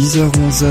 [0.00, 0.66] 10h-11h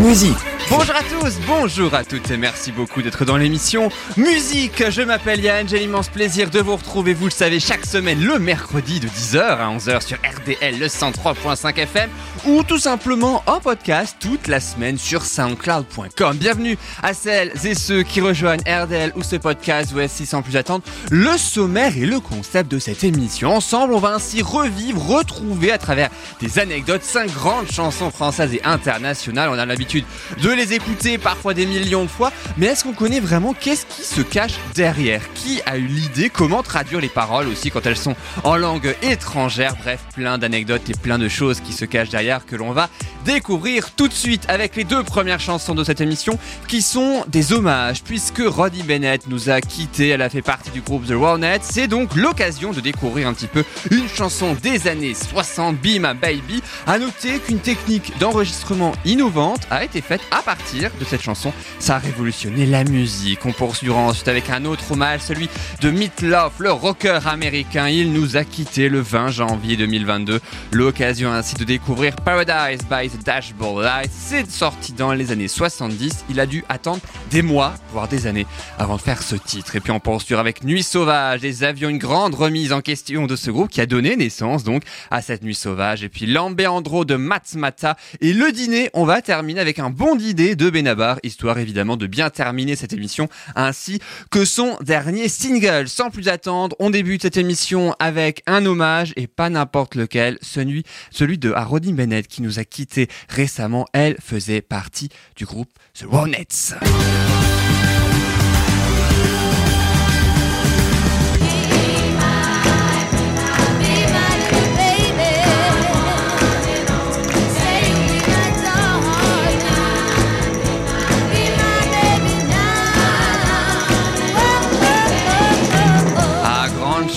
[0.00, 4.90] Musique Bonjour à tous, bonjour à toutes et merci beaucoup d'être dans l'émission Musique.
[4.90, 8.38] Je m'appelle Yann, j'ai l'immense plaisir de vous retrouver, vous le savez, chaque semaine le
[8.38, 12.08] mercredi de 10h à 11h sur RDL le 103.5 FM
[12.46, 16.36] ou tout simplement en podcast toute la semaine sur soundcloud.com.
[16.38, 19.90] Bienvenue à celles et ceux qui rejoignent RDL ou ce podcast.
[19.92, 23.54] Voici sans plus attendre le sommaire et le concept de cette émission.
[23.54, 26.08] Ensemble, on va ainsi revivre, retrouver à travers
[26.40, 29.50] des anecdotes cinq grandes chansons françaises et internationales.
[29.52, 30.04] On a l'habitude
[30.42, 34.02] de les écouter parfois des millions de fois, mais est-ce qu'on connaît vraiment qu'est-ce qui
[34.02, 35.22] se cache derrière?
[35.34, 36.30] Qui a eu l'idée?
[36.30, 38.14] Comment traduire les paroles aussi quand elles sont
[38.44, 39.74] en langue étrangère?
[39.76, 42.88] Bref, plein d'anecdotes et plein de choses qui se cachent derrière que l'on va
[43.24, 47.52] découvrir tout de suite avec les deux premières chansons de cette émission qui sont des
[47.52, 51.62] hommages puisque Roddy Bennett nous a quittés, elle a fait partie du groupe The Ronettes,
[51.64, 56.62] c'est donc l'occasion de découvrir un petit peu une chanson des années 60, Be Baby.
[56.86, 61.52] À noter qu'une technique d'enregistrement innovante a été faite à partir de cette chanson.
[61.78, 63.46] Ça a révolutionné la musique.
[63.46, 65.48] On poursuivra ensuite avec un autre hommage, celui
[65.80, 67.88] de Meatloaf, le rocker américain.
[67.88, 70.40] Il nous a quittés le 20 janvier 2022.
[70.72, 74.10] L'occasion ainsi de découvrir Paradise by the Dashboard Light.
[74.12, 76.24] C'est sorti dans les années 70.
[76.30, 78.46] Il a dû attendre des mois, voire des années,
[78.78, 79.76] avant de faire ce titre.
[79.76, 81.40] Et puis on poursuivra avec Nuit Sauvage.
[81.40, 84.82] Les avions, une grande remise en question de ce groupe qui a donné naissance donc
[85.10, 86.02] à cette Nuit Sauvage.
[86.02, 87.96] Et puis Lambéandro de Matmata.
[88.20, 92.06] Et le dîner, on va terminer avec un bon d'idée de Benabar, histoire évidemment de
[92.06, 95.88] bien terminer cette émission ainsi que son dernier single.
[95.88, 100.84] Sans plus attendre, on débute cette émission avec un hommage et pas n'importe lequel, celui,
[101.10, 103.86] celui de Roddy Bennett qui nous a quittés récemment.
[103.92, 106.76] Elle faisait partie du groupe The Ronettes.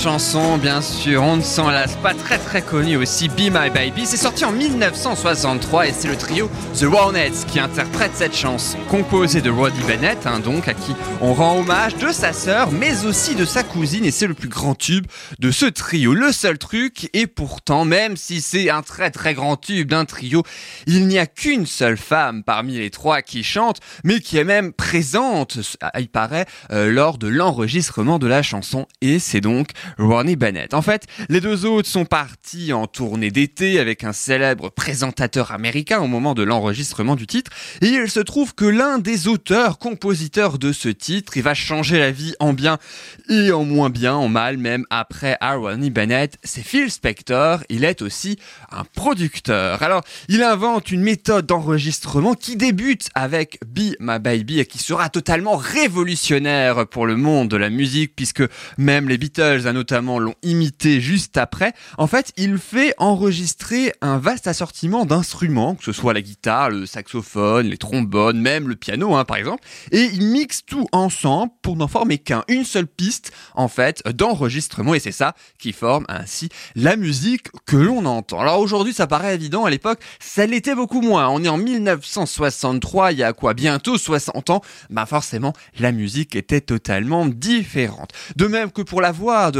[0.05, 4.05] Chanson, bien sûr, on ne s'en lasse pas, très très connu aussi, Be My Baby.
[4.05, 6.47] C'est sorti en 1963 et c'est le trio
[6.79, 11.33] The Ronettes qui interprète cette chanson, composée de Roddy Bennett, hein, donc à qui on
[11.33, 14.75] rend hommage de sa sœur, mais aussi de sa cousine, et c'est le plus grand
[14.75, 15.07] tube
[15.39, 16.13] de ce trio.
[16.13, 20.43] Le seul truc, et pourtant, même si c'est un très très grand tube d'un trio,
[20.85, 24.71] il n'y a qu'une seule femme parmi les trois qui chante, mais qui est même
[24.71, 25.57] présente,
[25.97, 30.73] il paraît, euh, lors de l'enregistrement de la chanson, et c'est donc Ronnie Bennett.
[30.73, 35.99] En fait, les deux autres sont partis en tournée d'été avec un célèbre présentateur américain
[35.99, 37.51] au moment de l'enregistrement du titre,
[37.81, 41.97] et il se trouve que l'un des auteurs, compositeurs de ce titre, il va changer
[41.99, 42.77] la vie en bien
[43.29, 48.01] et en moins bien, en mal même après Ronnie Bennett, c'est Phil Spector, il est
[48.01, 48.37] aussi
[48.71, 49.81] un producteur.
[49.81, 55.09] Alors, il invente une méthode d'enregistrement qui débute avec Be My Baby et qui sera
[55.09, 58.43] totalement révolutionnaire pour le monde de la musique puisque
[58.77, 61.73] même les Beatles hein, notamment l'ont imité juste après.
[61.99, 66.87] En fait, il fait enregistrer un vaste assortiment d'instruments, que ce soit la guitare, le
[66.87, 71.75] saxophone, les trombones, même le piano hein, par exemple, et il mixe tout ensemble pour
[71.75, 76.49] n'en former qu'un, une seule piste en fait d'enregistrement et c'est ça qui forme ainsi
[76.75, 78.39] la musique que l'on entend.
[78.39, 81.29] Alors aujourd'hui ça paraît évident, à l'époque ça l'était beaucoup moins.
[81.29, 86.35] On est en 1963, il y a quoi bientôt 60 ans, bah forcément la musique
[86.35, 88.13] était totalement différente.
[88.35, 89.59] De même que pour la voix de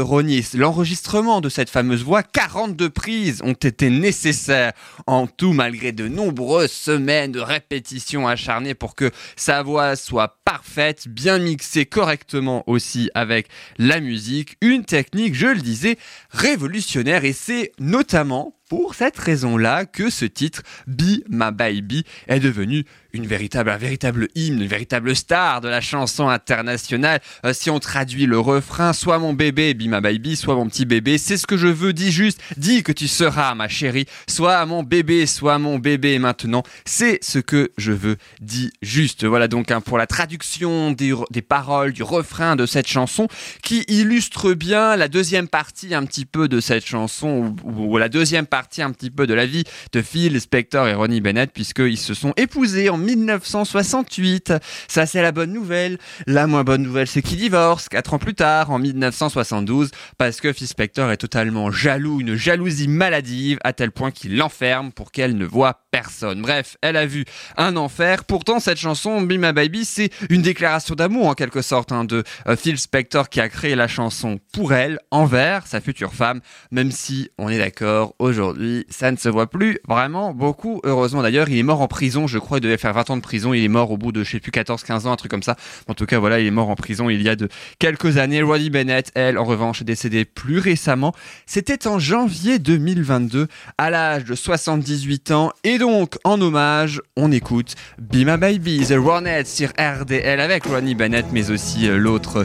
[0.54, 4.72] L'enregistrement de cette fameuse voix, 42 prises ont été nécessaires
[5.06, 11.08] en tout malgré de nombreuses semaines de répétitions acharnées pour que sa voix soit parfaite,
[11.08, 13.48] bien mixée correctement aussi avec
[13.78, 14.56] la musique.
[14.60, 15.98] Une technique, je le disais,
[16.30, 17.24] révolutionnaire.
[17.24, 23.26] Et c'est notamment pour cette raison-là que ce titre Be My Baby est devenu une
[23.26, 27.20] véritable, un véritable hymne, une véritable star de la chanson internationale.
[27.44, 30.84] Euh, si on traduit le refrain, soit mon bébé, be my baby, soit mon petit
[30.84, 34.64] bébé, c'est ce que je veux, dis juste, dis que tu seras ma chérie, soit
[34.66, 39.24] mon bébé, soit mon bébé maintenant, c'est ce que je veux, dis juste.
[39.24, 43.28] Voilà donc hein, pour la traduction des, des paroles, du refrain de cette chanson,
[43.62, 48.08] qui illustre bien la deuxième partie un petit peu de cette chanson, ou, ou la
[48.08, 51.98] deuxième partie un petit peu de la vie de Phil Spector et Ronnie Bennett, puisqu'ils
[51.98, 54.54] se sont épousés en 1968.
[54.88, 55.98] Ça, c'est la bonne nouvelle.
[56.26, 60.52] La moins bonne nouvelle, c'est qu'ils divorcent quatre ans plus tard, en 1972, parce que
[60.52, 65.36] Phil Spector est totalement jaloux, une jalousie maladive, à tel point qu'il l'enferme pour qu'elle
[65.36, 66.42] ne voit personne.
[66.42, 67.24] Bref, elle a vu
[67.56, 68.24] un enfer.
[68.24, 72.22] Pourtant, cette chanson, Be My Baby, c'est une déclaration d'amour en quelque sorte hein, de
[72.46, 76.90] euh, Phil Spector qui a créé la chanson pour elle, envers sa future femme, même
[76.90, 80.82] si on est d'accord, aujourd'hui, ça ne se voit plus vraiment beaucoup.
[80.84, 83.22] Heureusement d'ailleurs, il est mort en prison, je crois, il devait faire 20 ans de
[83.22, 85.30] prison, il est mort au bout de, je sais plus, 14, 15 ans, un truc
[85.30, 85.56] comme ça.
[85.88, 87.48] En tout cas, voilà, il est mort en prison il y a de
[87.78, 88.42] quelques années.
[88.42, 91.14] Roddy Bennett, elle, en revanche, est décédée plus récemment.
[91.46, 93.48] C'était en janvier 2022,
[93.78, 95.52] à l'âge de 78 ans.
[95.64, 101.26] Et en hommage, on écoute Be My Baby, The Ronettes sur RDL avec Ronnie Bennett,
[101.32, 102.44] mais aussi euh, l'autre,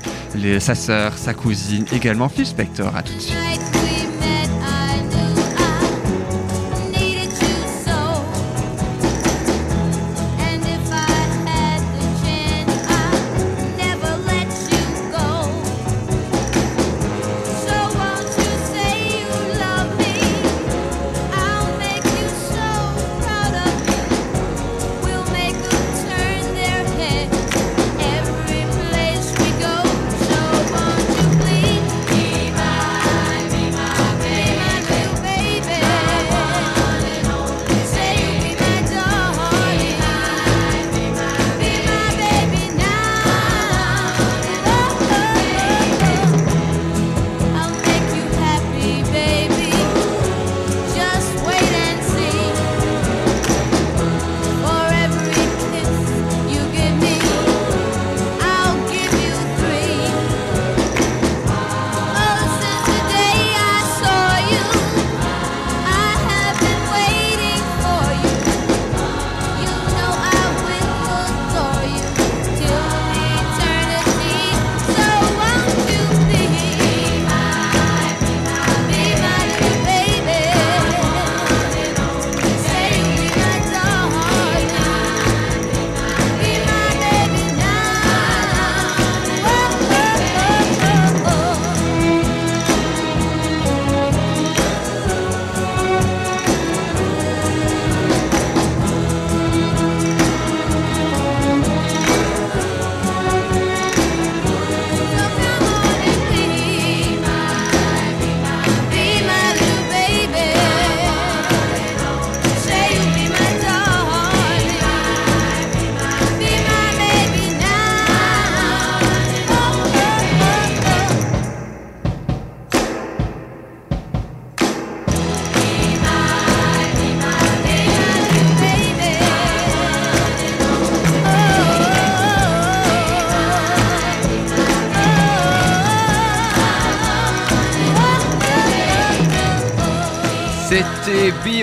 [0.59, 2.95] sa sœur, sa cousine, également Phil Spector.
[2.95, 3.80] À tout de suite.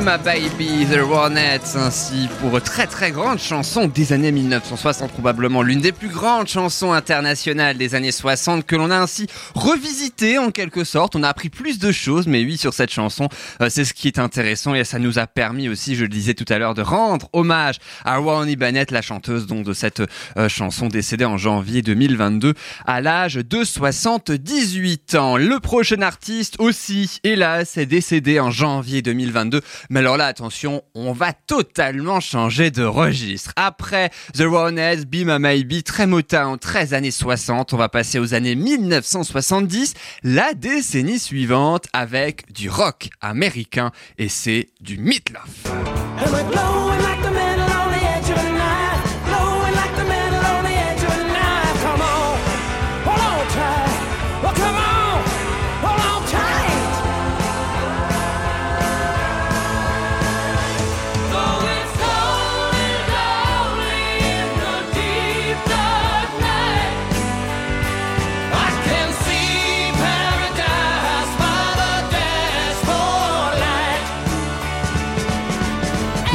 [0.09, 5.83] My Baby, The Ronettes, ainsi pour très très grande chanson des années 1960, probablement l'une
[5.83, 10.85] des plus grandes chansons internationales des années 60 que l'on a ainsi revisité en quelque
[10.85, 11.15] sorte.
[11.15, 13.29] On a appris plus de choses, mais oui, sur cette chanson,
[13.61, 16.33] euh, c'est ce qui est intéressant et ça nous a permis aussi, je le disais
[16.33, 17.77] tout à l'heure, de rendre hommage
[18.07, 20.03] à Ronnie Bennett, la chanteuse donc de cette
[20.39, 22.55] euh, chanson décédée en janvier 2022
[22.87, 25.37] à l'âge de 78 ans.
[25.37, 31.13] Le prochain artiste aussi, hélas, est décédé en janvier 2022 mais alors là, attention, on
[31.13, 33.53] va totalement changer de registre.
[33.57, 38.33] Après The Ronettes, Be My Maybe, très motin, 13 années 60, on va passer aux
[38.33, 45.49] années 1970, la décennie suivante avec du rock américain et c'est du Meatloaf.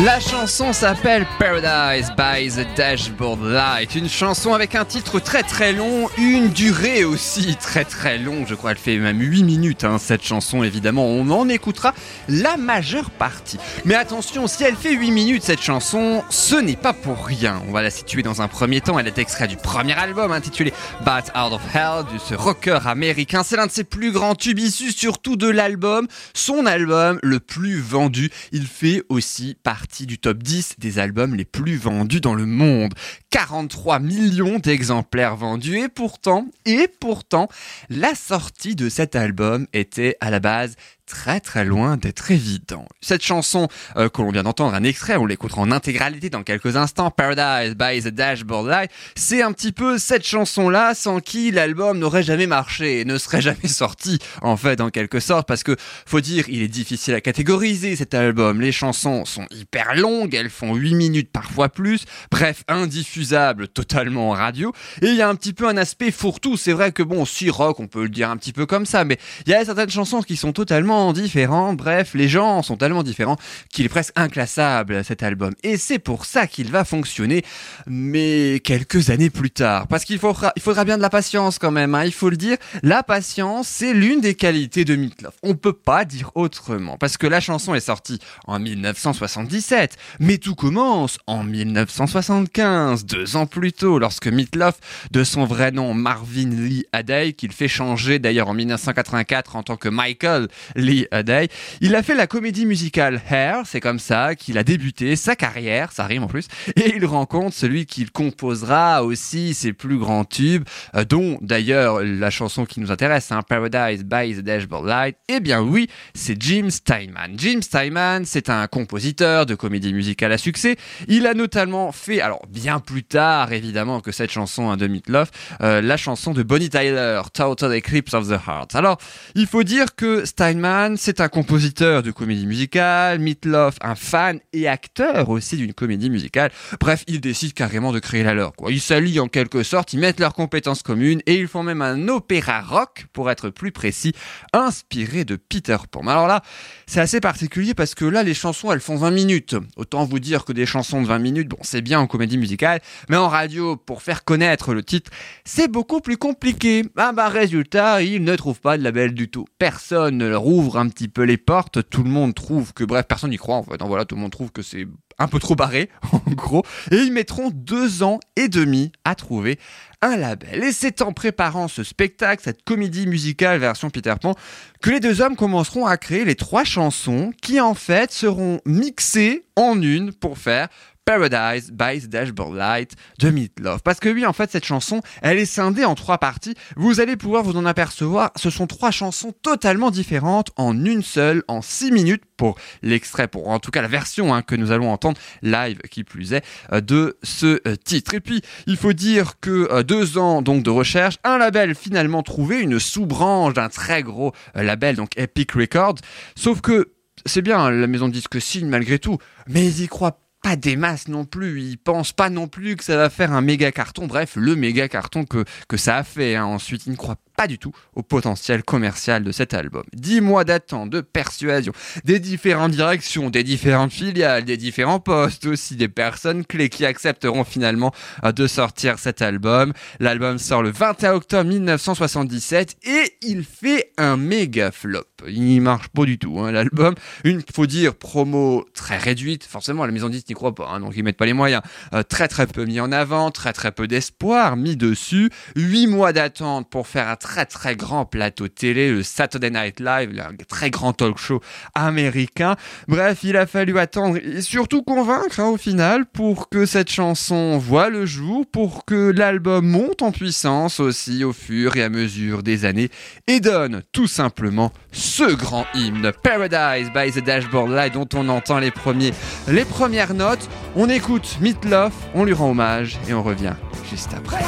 [0.01, 5.71] La chanson s'appelle Paradise by the Dashboard Light, une chanson avec un titre très très
[5.71, 9.99] long, une durée aussi très très longue, je crois elle fait même 8 minutes hein,
[9.99, 11.93] cette chanson évidemment, on en écoutera
[12.27, 13.59] la majeure partie.
[13.85, 17.71] Mais attention, si elle fait 8 minutes cette chanson, ce n'est pas pour rien, on
[17.71, 20.73] va la situer dans un premier temps, elle est extraite du premier album intitulé
[21.05, 24.57] Bat Out of Hell de ce rocker américain, c'est l'un de ses plus grands tubes
[24.57, 30.41] issus surtout de l'album, son album le plus vendu, il fait aussi partie du top
[30.41, 32.93] 10 des albums les plus vendus dans le monde.
[33.29, 37.47] 43 millions d'exemplaires vendus et pourtant, et pourtant,
[37.89, 40.75] la sortie de cet album était à la base
[41.05, 42.87] très très loin d'être évident.
[43.01, 43.67] Cette chanson
[43.97, 47.75] euh, que l'on vient d'entendre, un extrait, on l'écoutera en intégralité dans quelques instants, Paradise
[47.75, 52.47] by the Dashboard Light, c'est un petit peu cette chanson-là sans qui l'album n'aurait jamais
[52.47, 56.45] marché et ne serait jamais sorti, en fait, en quelque sorte, parce que, faut dire,
[56.47, 58.61] il est difficile à catégoriser cet album.
[58.61, 64.33] Les chansons sont hyper longues, elles font 8 minutes, parfois plus, bref, indiffusables totalement en
[64.33, 67.25] radio, et il y a un petit peu un aspect fourre-tout, c'est vrai que bon,
[67.25, 69.63] si rock, on peut le dire un petit peu comme ça, mais il y a
[69.65, 73.37] certaines chansons qui sont totalement différents, bref, les gens sont tellement différents
[73.71, 75.53] qu'il est presque inclassable cet album.
[75.63, 77.43] Et c'est pour ça qu'il va fonctionner,
[77.87, 79.87] mais quelques années plus tard.
[79.87, 80.53] Parce qu'il faudra,
[80.85, 82.57] bien de la patience quand même, hein, il faut le dire.
[82.81, 85.33] La patience, c'est l'une des qualités de Meatloaf.
[85.43, 86.97] On peut pas dire autrement.
[86.97, 93.45] Parce que la chanson est sortie en 1977, mais tout commence en 1975, deux ans
[93.45, 94.75] plus tôt, lorsque Meatloaf,
[95.11, 99.77] de son vrai nom Marvin Lee Adey, qu'il fait changer d'ailleurs en 1984 en tant
[99.77, 100.47] que Michael
[100.83, 101.47] Lee Day.
[101.81, 105.91] Il a fait la comédie musicale Hair, c'est comme ça qu'il a débuté sa carrière,
[105.91, 110.65] ça rime en plus, et il rencontre celui qu'il composera aussi ses plus grands tubes,
[110.95, 115.17] euh, dont d'ailleurs la chanson qui nous intéresse, hein, Paradise by the Dashboard Light.
[115.29, 117.33] Eh bien oui, c'est Jim Steinman.
[117.37, 120.75] Jim Steinman, c'est un compositeur de comédie musicale à succès.
[121.07, 125.29] Il a notamment fait, alors bien plus tard évidemment que cette chanson hein, de Meatloaf,
[125.61, 128.75] euh, la chanson de Bonnie Tyler, Total Eclipse of the Heart.
[128.75, 128.97] Alors,
[129.35, 134.67] il faut dire que Steinman c'est un compositeur de comédie musicale, Meatloaf, un fan et
[134.67, 136.51] acteur aussi d'une comédie musicale.
[136.79, 138.53] Bref, ils décident carrément de créer la leur.
[138.69, 142.07] Ils s'allient en quelque sorte, ils mettent leurs compétences communes et ils font même un
[142.07, 144.13] opéra rock, pour être plus précis,
[144.53, 146.07] inspiré de Peter Pan.
[146.07, 146.41] Alors là,
[146.87, 149.55] c'est assez particulier parce que là, les chansons, elles font 20 minutes.
[149.75, 152.81] Autant vous dire que des chansons de 20 minutes, bon, c'est bien en comédie musicale,
[153.09, 155.11] mais en radio, pour faire connaître le titre,
[155.45, 156.83] c'est beaucoup plus compliqué.
[156.97, 159.45] Ah bah, résultat, ils ne trouvent pas de label du tout.
[159.59, 161.87] Personne ne leur ouvre un petit peu les portes.
[161.89, 163.77] Tout le monde trouve que, bref, personne n'y croit en fait.
[163.77, 164.87] Donc voilà, tout le monde trouve que c'est
[165.19, 166.63] un peu trop barré, en gros.
[166.91, 169.59] Et ils mettront deux ans et demi à trouver
[170.01, 170.63] un label.
[170.63, 174.35] Et c'est en préparant ce spectacle, cette comédie musicale version Peter Pan,
[174.81, 179.45] que les deux hommes commenceront à créer les trois chansons qui en fait seront mixées
[179.55, 180.67] en une pour faire
[181.05, 183.81] Paradise by Dashboard Light de Meatloaf.
[183.83, 186.55] Parce que oui, en fait, cette chanson, elle est scindée en trois parties.
[186.77, 188.31] Vous allez pouvoir vous en apercevoir.
[188.37, 193.49] Ce sont trois chansons totalement différentes en une seule, en six minutes pour l'extrait, pour
[193.49, 196.79] en tout cas la version hein, que nous allons entendre live, qui plus est, euh,
[196.79, 198.13] de ce euh, titre.
[198.13, 202.23] Et puis, il faut dire que euh, deux ans donc de recherche, un label finalement
[202.23, 205.95] trouvé, une sous-branche d'un très gros label, donc Epic Records.
[206.35, 206.91] Sauf que
[207.25, 209.17] c'est bien, la maison de disque signe malgré tout,
[209.47, 211.61] mais ils y croient pas des masses non plus.
[211.61, 214.05] Ils pensent pas non plus que ça va faire un méga carton.
[214.05, 215.45] Bref, le méga carton que,
[215.77, 216.35] ça a fait.
[216.35, 216.45] Hein.
[216.45, 219.83] Ensuite, ils ne croient pas du tout au potentiel commercial de cet album.
[219.93, 221.73] Dix mois d'attente, de persuasion,
[222.05, 227.43] des différentes directions, des différentes filiales, des différents postes aussi, des personnes clés qui accepteront
[227.43, 229.73] finalement euh, de sortir cet album.
[229.99, 235.03] L'album sort le 21 octobre 1977 et il fait un méga flop.
[235.27, 236.95] Il marche pas du tout, hein, l'album.
[237.23, 239.43] Une, faut dire, promo très réduite.
[239.43, 241.61] Forcément, la maison 10 n'y croit pas, hein, donc ils mettent pas les moyens.
[241.93, 245.29] Euh, très très peu mis en avant, très très peu d'espoir mis dessus.
[245.55, 250.11] Huit mois d'attente pour faire un très très grand plateau télé, le Saturday Night Live,
[250.19, 251.41] un très grand talk show
[251.73, 252.57] américain.
[252.89, 257.57] Bref, il a fallu attendre et surtout convaincre hein, au final pour que cette chanson
[257.57, 262.43] voit le jour, pour que l'album monte en puissance aussi au fur et à mesure
[262.43, 262.89] des années
[263.27, 268.59] et donne tout simplement ce grand hymne Paradise by the Dashboard Light dont on entend
[268.59, 269.13] les premiers
[269.47, 270.49] les premières notes.
[270.75, 273.55] On écoute Meat Love, on lui rend hommage et on revient
[273.89, 274.43] juste après.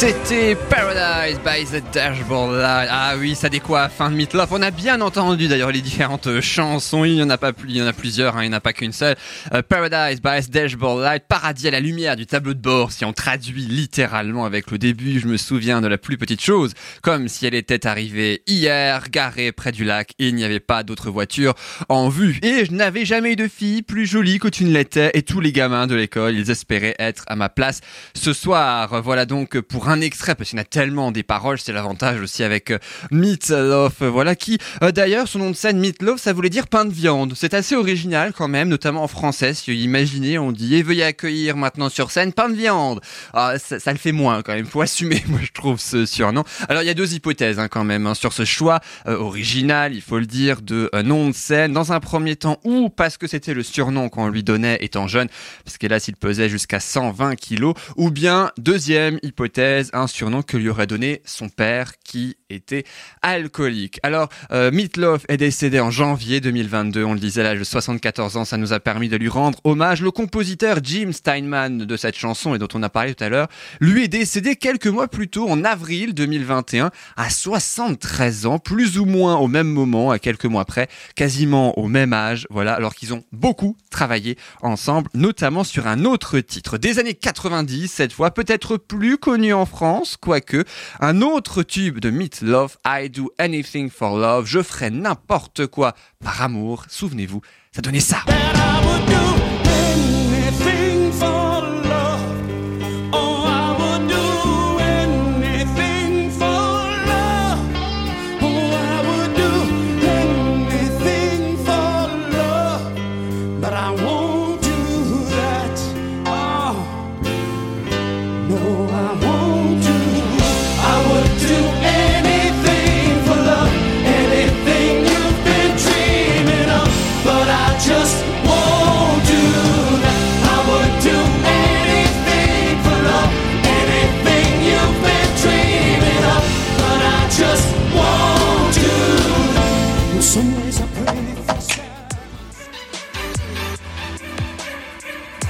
[0.00, 2.88] C'était Paradise by the Dashboard Light.
[2.88, 4.48] Ah oui, ça décoiffe, fin de Meatloaf.
[4.52, 7.04] On a bien entendu d'ailleurs les différentes chansons.
[7.04, 8.58] Il y en a pas plus, il y en a plusieurs, hein, il n'y en
[8.58, 9.16] a pas qu'une seule.
[9.52, 12.92] Euh, Paradise by the Dashboard Light, paradis à la lumière du tableau de bord.
[12.92, 16.74] Si on traduit littéralement avec le début, je me souviens de la plus petite chose,
[17.02, 20.84] comme si elle était arrivée hier, garée près du lac, et il n'y avait pas
[20.84, 21.54] d'autre voiture
[21.88, 22.38] en vue.
[22.44, 25.40] Et je n'avais jamais eu de fille plus jolie que tu ne l'étais, et tous
[25.40, 27.80] les gamins de l'école, ils espéraient être à ma place
[28.14, 29.02] ce soir.
[29.02, 32.20] Voilà donc pour un extrait, parce qu'il y en a tellement des paroles, c'est l'avantage
[32.20, 32.78] aussi avec euh,
[33.10, 36.84] Meatloaf, euh, voilà, qui euh, d'ailleurs, son nom de scène Meatloaf, ça voulait dire pain
[36.84, 37.32] de viande.
[37.34, 41.04] C'est assez original quand même, notamment en français, si vous imaginez, on dit, et veuillez
[41.04, 43.00] accueillir maintenant sur scène pain de viande.
[43.32, 46.44] Ah, ça, le fait moins quand même, faut assumer, moi je trouve ce surnom.
[46.68, 50.02] Alors il y a deux hypothèses hein, quand même hein, sur ce choix original, il
[50.02, 51.72] faut le dire, de nom de scène.
[51.72, 55.28] Dans un premier temps, ou parce que c'était le surnom qu'on lui donnait étant jeune,
[55.64, 60.56] parce que là s'il pesait jusqu'à 120 kilos, ou bien deuxième hypothèse, un surnom que
[60.56, 62.84] lui aurait donné son père qui était
[63.22, 64.00] alcoolique.
[64.02, 68.36] Alors euh, Meatloaf est décédé en janvier 2022, on le disait à l'âge de 74
[68.36, 70.02] ans, ça nous a permis de lui rendre hommage.
[70.02, 73.48] Le compositeur Jim Steinman de cette chanson et dont on a parlé tout à l'heure,
[73.80, 79.04] lui est décédé quelques mois plus tôt, en avril 2021, à 73 ans, plus ou
[79.04, 83.14] moins au même moment, à quelques mois près, quasiment au même âge, voilà, alors qu'ils
[83.14, 88.76] ont beaucoup travaillé ensemble, notamment sur un autre titre des années 90, cette fois peut-être
[88.76, 90.64] plus connu en France, quoique,
[91.00, 95.94] un autre tube de Meat Love, I Do Anything for Love, je ferai n'importe quoi
[96.22, 97.40] par amour, souvenez-vous,
[97.72, 98.18] ça donnait ça.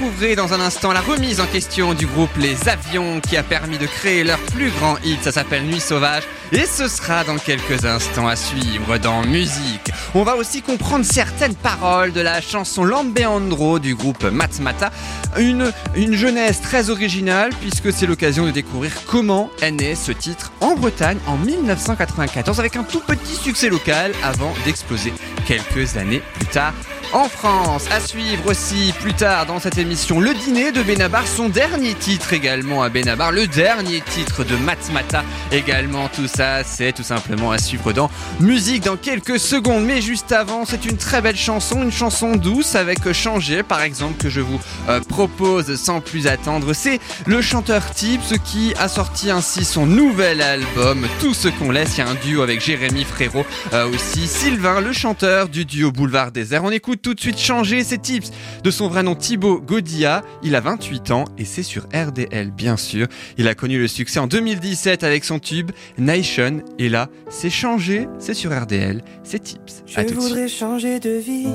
[0.09, 3.77] Retrouverez dans un instant la remise en question du groupe Les Avions qui a permis
[3.77, 6.23] de créer leur plus grand hit, ça s'appelle Nuit Sauvage.
[6.51, 9.91] Et ce sera dans quelques instants à suivre dans Musique.
[10.15, 14.89] On va aussi comprendre certaines paroles de la chanson Lambeandro du groupe Matmata.
[15.37, 20.51] Une, une jeunesse très originale puisque c'est l'occasion de découvrir comment est né ce titre
[20.59, 25.13] en Bretagne en 1994 avec un tout petit succès local avant d'exploser
[25.45, 26.73] quelques années plus tard
[27.13, 27.85] en France.
[27.91, 32.33] À suivre aussi plus tard dans cette émission le dîner de Benabar, son dernier titre
[32.33, 36.07] également à Benabar, le dernier titre de Matmata également.
[36.09, 39.85] Tout ça, c'est tout simplement à suivre dans musique dans quelques secondes.
[39.85, 44.21] Mais juste avant, c'est une très belle chanson, une chanson douce avec Changer par exemple
[44.21, 46.73] que je vous euh, propose sans plus attendre.
[46.73, 51.97] C'est le chanteur Tips qui a sorti ainsi son nouvel album Tout ce qu'on laisse.
[51.97, 54.27] Il y a un duo avec Jérémy Frérot euh, aussi.
[54.27, 56.63] Sylvain, le chanteur du duo Boulevard Désert.
[56.63, 58.31] On écoute tout de suite changer ses tips
[58.63, 60.23] de son vrai nom Thibaut Godia.
[60.43, 63.07] Il a 28 ans et c'est sur RDL bien sûr.
[63.37, 68.07] Il a connu le succès en 2017 avec son tube Nation et là c'est changé,
[68.19, 69.83] c'est sur RDL, c'est tips.
[69.85, 71.47] Je voudrais changer de vie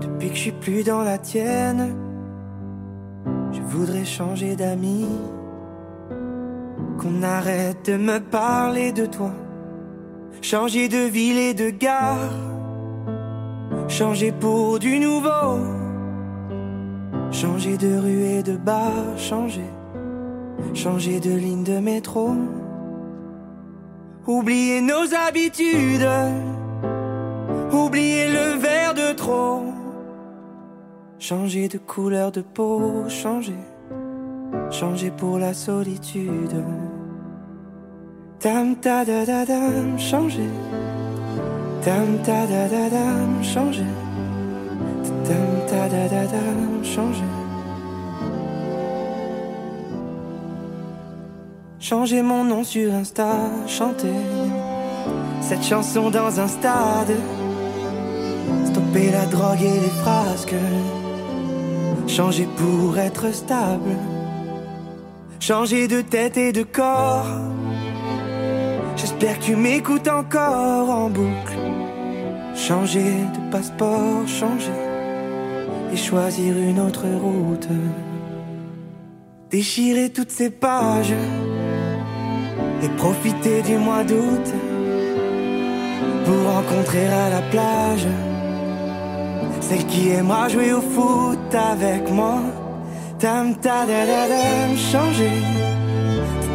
[0.00, 1.96] depuis que je suis plus dans la tienne.
[3.52, 5.06] Je voudrais changer d'amis,
[6.98, 9.32] qu'on arrête de me parler de toi,
[10.42, 12.53] changer de ville et de gare
[13.88, 15.58] changer pour du nouveau,
[17.30, 19.70] changer de rue et de bar, changer,
[20.74, 22.30] changer de ligne de métro,
[24.26, 26.08] oublier nos habitudes,
[27.72, 29.62] oublier le verre de trop,
[31.18, 33.58] changer de couleur de peau, changer,
[34.70, 36.64] changer pour la solitude.
[38.40, 39.96] Tam ta da da dam,
[41.84, 42.18] Dam,
[43.42, 43.84] changer.
[46.82, 47.24] Changer.
[51.78, 54.14] Changer mon nom sur Insta, chanter
[55.42, 57.14] cette chanson dans un stade.
[58.64, 60.54] Stopper la drogue et les frasques.
[62.06, 63.96] Changer pour être stable.
[65.38, 67.26] Changer de tête et de corps.
[68.96, 71.56] J'espère que tu m'écoutes encore en boucle.
[72.54, 74.72] Changer de passeport, changer
[75.92, 77.68] et choisir une autre route.
[79.50, 81.14] Déchirer toutes ces pages
[82.82, 84.46] et profiter du mois d'août
[86.24, 88.06] pour rencontrer à la plage
[89.68, 92.40] celle qui aimera jouer au foot avec moi.
[93.18, 95.40] Tam ta da da dam changer,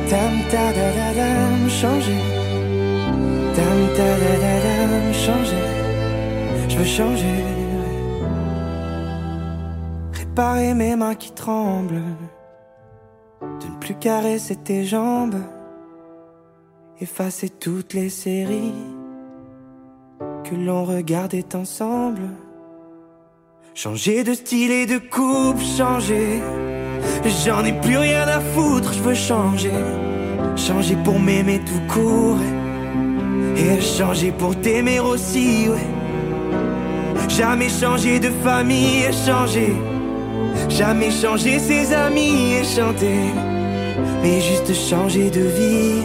[0.09, 0.65] tam ta
[1.69, 2.21] changer,
[3.55, 5.79] ta changer
[6.69, 7.43] je veux changer.
[10.13, 12.03] Réparer mes mains qui tremblent,
[13.41, 15.41] de ne plus caresser tes jambes,
[16.99, 18.73] effacer toutes les séries
[20.43, 22.29] que l'on regardait ensemble.
[23.75, 26.41] Changer de style et de coupe, changer.
[27.25, 29.73] J'en ai plus rien à foutre, je veux changer.
[30.55, 32.39] Changer pour m'aimer tout court.
[33.57, 35.87] Et changer pour t'aimer aussi, ouais.
[37.27, 39.73] Jamais changer de famille et changer.
[40.69, 43.19] Jamais changer ses amis et chanter.
[44.21, 46.03] Mais juste changer de vie.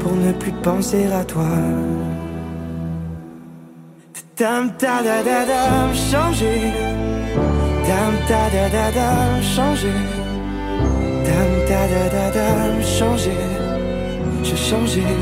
[0.00, 1.48] Pour ne plus penser à toi.
[4.36, 5.02] Tam ta
[6.10, 7.07] changer.
[7.88, 9.08] Tam ta da da da
[9.54, 10.00] changer.
[11.26, 12.48] Tam ta da da da
[12.96, 13.50] changer.
[14.46, 15.16] Je changer.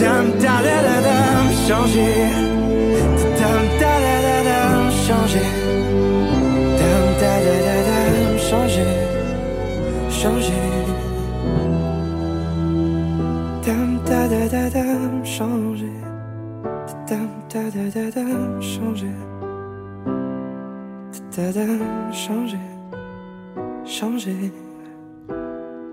[0.00, 1.18] Tam ta da da da
[1.66, 2.32] changer.
[3.38, 4.60] Tam ta da da da
[5.04, 5.52] changer.
[6.80, 8.00] Tam ta da da da
[8.48, 8.90] changer.
[10.18, 10.88] Changer.
[13.64, 14.86] Tam ta da da da
[15.34, 15.96] changer.
[17.08, 17.84] Tam ta da
[18.16, 18.26] da
[18.72, 19.35] changer.
[21.36, 21.66] Ta da
[22.12, 22.58] changer.
[23.84, 24.65] Changer.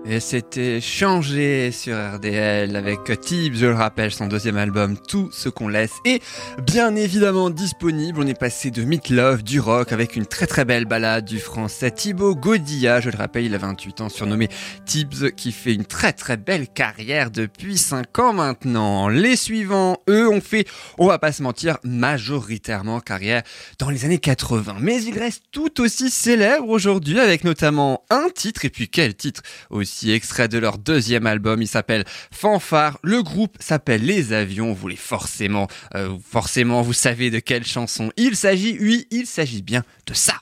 [0.06, 5.48] Et c'était changé sur RDL avec Tibbs, je le rappelle, son deuxième album, Tout ce
[5.48, 6.22] qu'on laisse, est
[6.60, 8.20] bien évidemment disponible.
[8.20, 11.38] On est passé de Meat Love, du rock, avec une très très belle balade du
[11.38, 14.50] français Thibaut Godilla, je le rappelle, il a 28 ans, surnommé
[14.84, 19.08] Tibbs, qui fait une très très belle carrière depuis 5 ans maintenant.
[19.08, 20.66] Les suivants, eux, ont fait,
[20.98, 23.42] on va pas se mentir, majoritairement carrière
[23.78, 24.76] dans les années 80.
[24.80, 29.40] Mais ils restent tout aussi célèbres aujourd'hui, avec notamment un titre, et puis quel titre
[29.70, 31.62] aussi Extrait de leur deuxième album.
[31.62, 32.98] Il s'appelle Fanfare.
[33.02, 34.68] Le groupe s'appelle Les Avions.
[34.68, 38.76] Vous voulez forcément, euh, forcément, vous savez de quelle chanson il s'agit.
[38.80, 40.34] Oui, il s'agit bien de ça.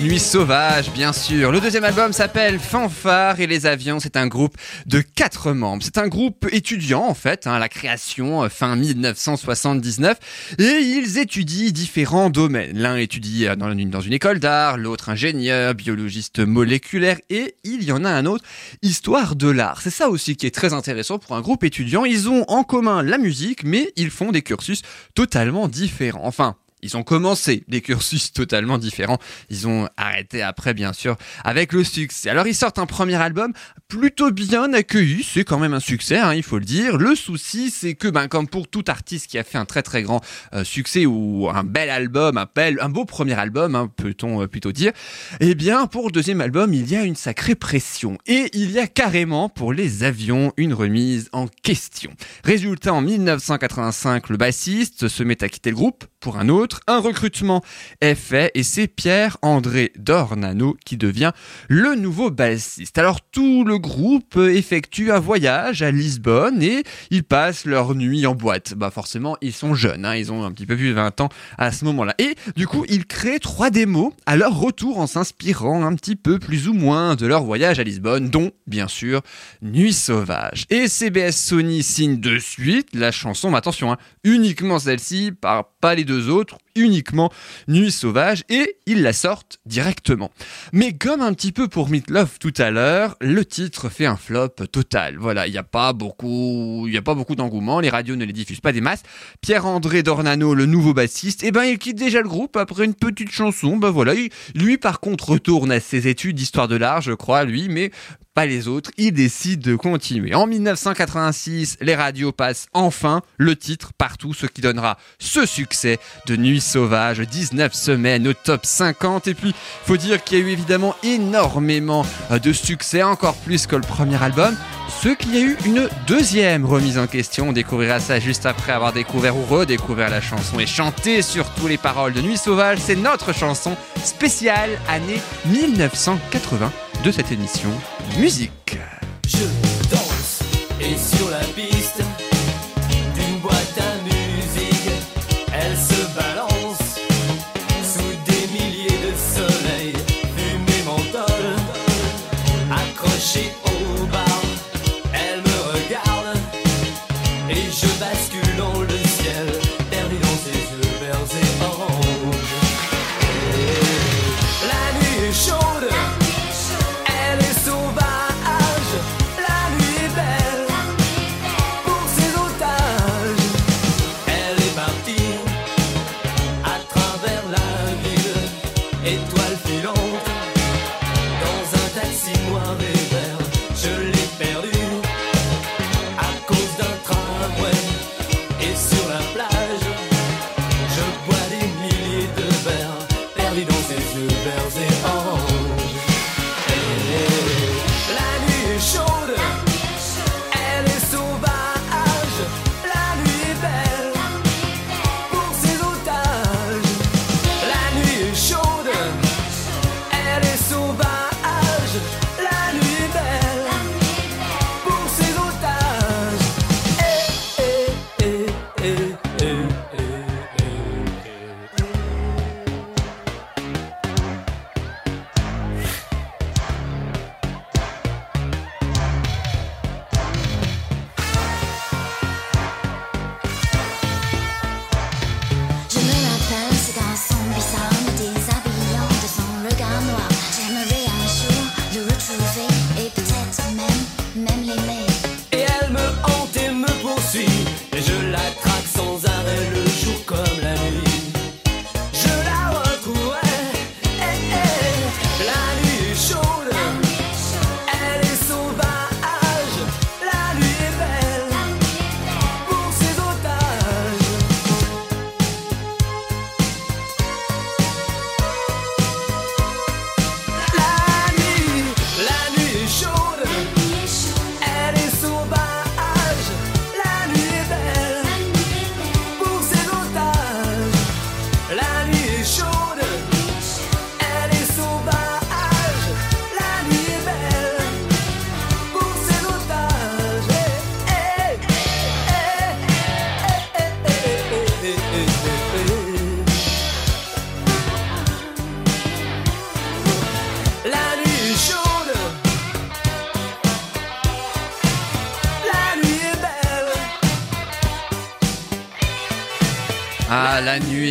[0.00, 1.50] Nuit sauvage, bien sûr.
[1.50, 3.98] Le deuxième album s'appelle Fanfare et les avions.
[3.98, 4.56] C'est un groupe
[4.86, 5.82] de quatre membres.
[5.82, 10.54] C'est un groupe étudiant, en fait, hein, à la création euh, fin 1979.
[10.60, 12.78] Et ils étudient différents domaines.
[12.78, 17.18] L'un étudie euh, dans une, dans une école d'art, l'autre ingénieur, biologiste moléculaire.
[17.28, 18.44] Et il y en a un autre,
[18.82, 19.80] histoire de l'art.
[19.82, 22.04] C'est ça aussi qui est très intéressant pour un groupe étudiant.
[22.04, 24.82] Ils ont en commun la musique, mais ils font des cursus
[25.16, 26.24] totalement différents.
[26.24, 29.18] Enfin, ils ont commencé des cursus totalement différents.
[29.50, 32.30] Ils ont arrêté après, bien sûr, avec le succès.
[32.30, 33.52] Alors, ils sortent un premier album
[33.88, 35.22] plutôt bien accueilli.
[35.22, 36.96] C'est quand même un succès, hein, il faut le dire.
[36.98, 40.02] Le souci, c'est que, ben, comme pour tout artiste qui a fait un très très
[40.02, 40.20] grand
[40.54, 44.46] euh, succès ou un bel album, un, bel, un beau premier album, hein, peut-on euh,
[44.46, 44.92] plutôt dire,
[45.40, 48.18] eh bien, pour le deuxième album, il y a une sacrée pression.
[48.26, 52.12] Et il y a carrément, pour les avions, une remise en question.
[52.44, 56.80] Résultat, en 1985, le bassiste se met à quitter le groupe pour un autre.
[56.86, 57.62] Un recrutement
[58.00, 61.32] est fait et c'est Pierre-André Dornano qui devient
[61.68, 62.98] le nouveau bassiste.
[62.98, 68.34] Alors tout le groupe effectue un voyage à Lisbonne et ils passent leur nuit en
[68.34, 68.74] boîte.
[68.74, 71.28] Bah forcément, ils sont jeunes, hein, ils ont un petit peu plus de 20 ans
[71.56, 72.14] à ce moment-là.
[72.18, 76.38] Et du coup, ils créent trois démos à leur retour en s'inspirant un petit peu
[76.38, 79.22] plus ou moins de leur voyage à Lisbonne, dont bien sûr
[79.62, 80.64] Nuit sauvage.
[80.70, 85.94] Et CBS Sony signe de suite la chanson, mais attention, hein, uniquement celle-ci, par pas
[85.94, 87.30] les deux autres, uniquement
[87.68, 90.30] Nuit sauvage, et ils la sortent directement.
[90.72, 94.16] Mais comme un petit peu pour Meat Love tout à l'heure, le titre fait un
[94.16, 95.16] flop total.
[95.18, 98.32] Voilà, il n'y a pas beaucoup, il a pas beaucoup d'engouement, les radios ne les
[98.32, 99.02] diffusent pas des masses.
[99.40, 103.30] Pierre-André Dornano, le nouveau bassiste, eh ben il quitte déjà le groupe après une petite
[103.30, 103.76] chanson.
[103.76, 107.44] Ben voilà, il- lui par contre retourne à ses études d'histoire de l'art, je crois,
[107.44, 107.90] lui, mais
[108.34, 110.32] pas les autres, il décide de continuer.
[110.34, 116.36] En 1986, les radios passent enfin le titre partout, ce qui donnera ce succès de
[116.36, 119.26] Nuit sauvage, 19 semaines au top 50.
[119.26, 119.54] Et puis,
[119.84, 123.82] faut dire qu'il y a eu évidemment énormément euh, de succès, encore plus que le
[123.82, 124.56] premier album.
[125.02, 127.48] Ce qu'il y a eu une deuxième remise en question.
[127.48, 131.78] On découvrira ça juste après avoir découvert ou redécouvert la chanson et chanté surtout les
[131.78, 132.78] paroles de Nuit sauvage.
[132.80, 136.72] C'est notre chanson spéciale année 1980
[137.04, 137.70] de cette émission
[138.18, 138.78] Musique.
[139.26, 139.44] Je
[139.90, 140.40] danse
[140.80, 141.87] et sur la piste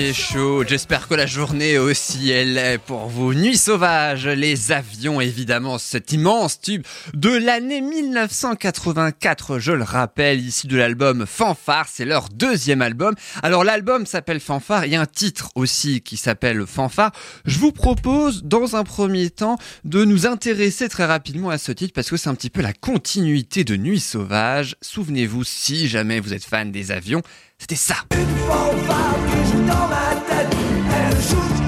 [0.08, 0.70] est chaude.
[0.70, 3.34] J'espère que la journée aussi elle est pour vous.
[3.34, 9.60] Nuit sauvage, les avions évidemment, cet immense tube de l'année 1984.
[9.60, 13.16] Je le rappelle, ici de l'album Fanfare, c'est leur deuxième album.
[13.44, 17.12] Alors l'album s'appelle Fanfare, il y a un titre aussi qui s'appelle Fanfare.
[17.46, 21.92] Je vous propose dans un premier temps de nous intéresser très rapidement à ce titre
[21.94, 24.78] parce que c'est un petit peu la continuité de Nuit sauvage.
[24.82, 27.24] Souvenez-vous si jamais vous êtes fan des avions,
[27.58, 27.96] c'était ça.
[31.20, 31.67] ce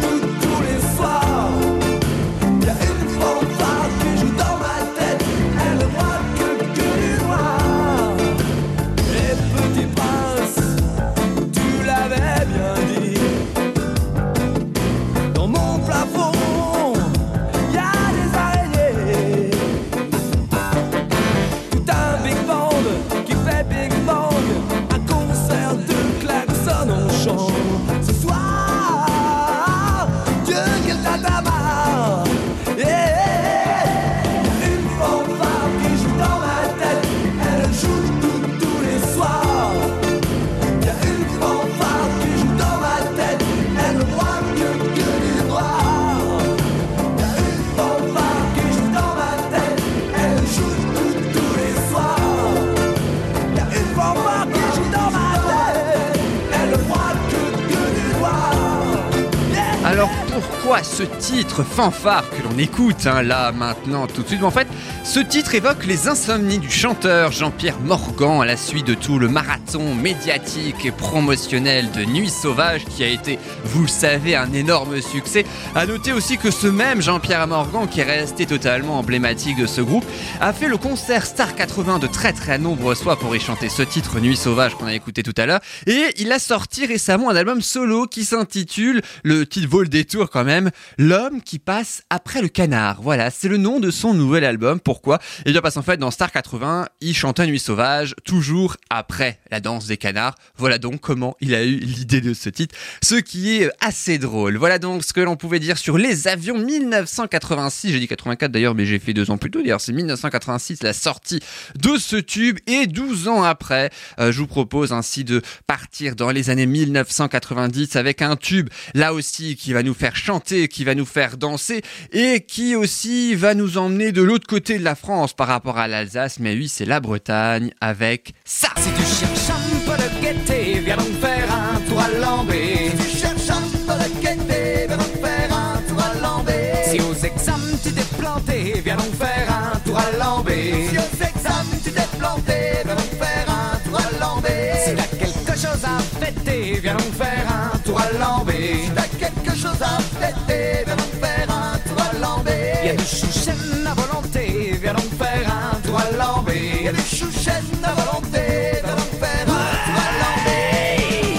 [61.30, 64.42] titre fanfare que l'on écoute hein, là maintenant tout de suite.
[64.42, 64.68] En fait,
[65.10, 69.28] ce titre évoque les insomnies du chanteur Jean-Pierre Morgan à la suite de tout le
[69.28, 75.02] marathon médiatique et promotionnel de Nuit Sauvage qui a été, vous le savez, un énorme
[75.02, 75.46] succès.
[75.74, 79.82] À noter aussi que ce même Jean-Pierre Morgan, qui est resté totalement emblématique de ce
[79.82, 80.06] groupe,
[80.42, 83.82] a fait le concert Star 80 de très très nombreux fois pour y chanter ce
[83.82, 85.62] titre Nuit Sauvage qu'on a écouté tout à l'heure.
[85.88, 90.30] Et il a sorti récemment un album solo qui s'intitule, le titre vaut le détour
[90.30, 93.02] quand même, L'homme qui passe après le canard.
[93.02, 94.80] Voilà, c'est le nom de son nouvel album.
[95.00, 99.40] Pourquoi Eh bien parce qu'en fait dans Star 80, il chantait Nuit Sauvage toujours après
[99.50, 100.36] la danse des canards.
[100.58, 104.58] Voilà donc comment il a eu l'idée de ce titre, ce qui est assez drôle.
[104.58, 107.94] Voilà donc ce que l'on pouvait dire sur les avions 1986.
[107.94, 109.62] J'ai dit 84 d'ailleurs, mais j'ai fait deux ans plus tôt.
[109.62, 111.40] D'ailleurs, c'est 1986 la sortie
[111.82, 116.30] de ce tube et 12 ans après, euh, je vous propose ainsi de partir dans
[116.30, 120.94] les années 1990 avec un tube là aussi qui va nous faire chanter, qui va
[120.94, 125.34] nous faire danser et qui aussi va nous emmener de l'autre côté de la France
[125.34, 126.40] par rapport à l'Alsace.
[126.40, 128.70] Mais oui, c'est la Bretagne avec ça.
[128.78, 132.92] Si tu cherches un peu de gaieté, viens donc faire un tour à Lambé.
[132.98, 136.74] Si tu cherches un peu de gaieté, viens donc faire un tour à Lambé.
[136.90, 140.90] Si aux examens tu t'es planté, viens donc faire un tour à Lambé.
[140.90, 142.54] Si aux examens tu t'es planté,
[142.86, 144.72] viens donc faire un tour à Lambé.
[144.86, 148.76] Si t'as quelque chose à fêter, viens donc faire un tour à Lambé.
[148.86, 152.74] Si t'as quelque chose à fêter, viens donc faire un tour à Lambé.
[152.84, 153.39] Y a du chouchen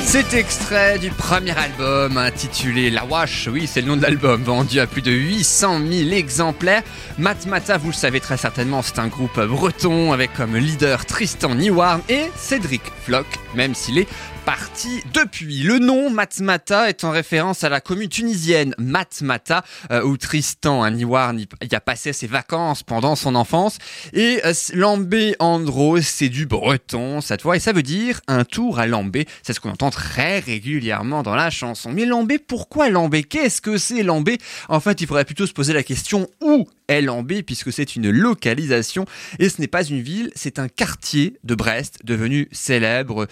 [0.07, 4.81] Cet extrait du premier album intitulé La Wash, oui c'est le nom de l'album, vendu
[4.81, 6.83] à plus de 800 000 exemplaires.
[7.17, 12.01] Matmata, vous le savez très certainement, c'est un groupe breton avec comme leader Tristan Niwarn
[12.09, 14.09] et Cédric Floch, même s'il est
[14.45, 15.63] parti depuis.
[15.63, 20.91] Le nom Matmata est en référence à la commune tunisienne Matmata, euh, où Tristan à
[20.91, 23.79] Niwarn y, a passé ses vacances pendant son enfance.
[24.13, 28.79] Et euh, Lambé Andro, c'est du breton cette fois, et ça veut dire un tour
[28.79, 29.27] à Lambé.
[29.43, 31.91] C'est ce qu'on entend très régulièrement dans la chanson.
[31.93, 33.23] Mais Lambé, pourquoi Lambé?
[33.23, 34.39] Qu'est-ce que c'est Lambé?
[34.69, 38.11] En fait, il faudrait plutôt se poser la question où est Lambé, puisque c'est une
[38.11, 39.07] localisation
[39.39, 43.27] et ce n'est pas une ville, c'est un quartier de Brest devenu célèbre,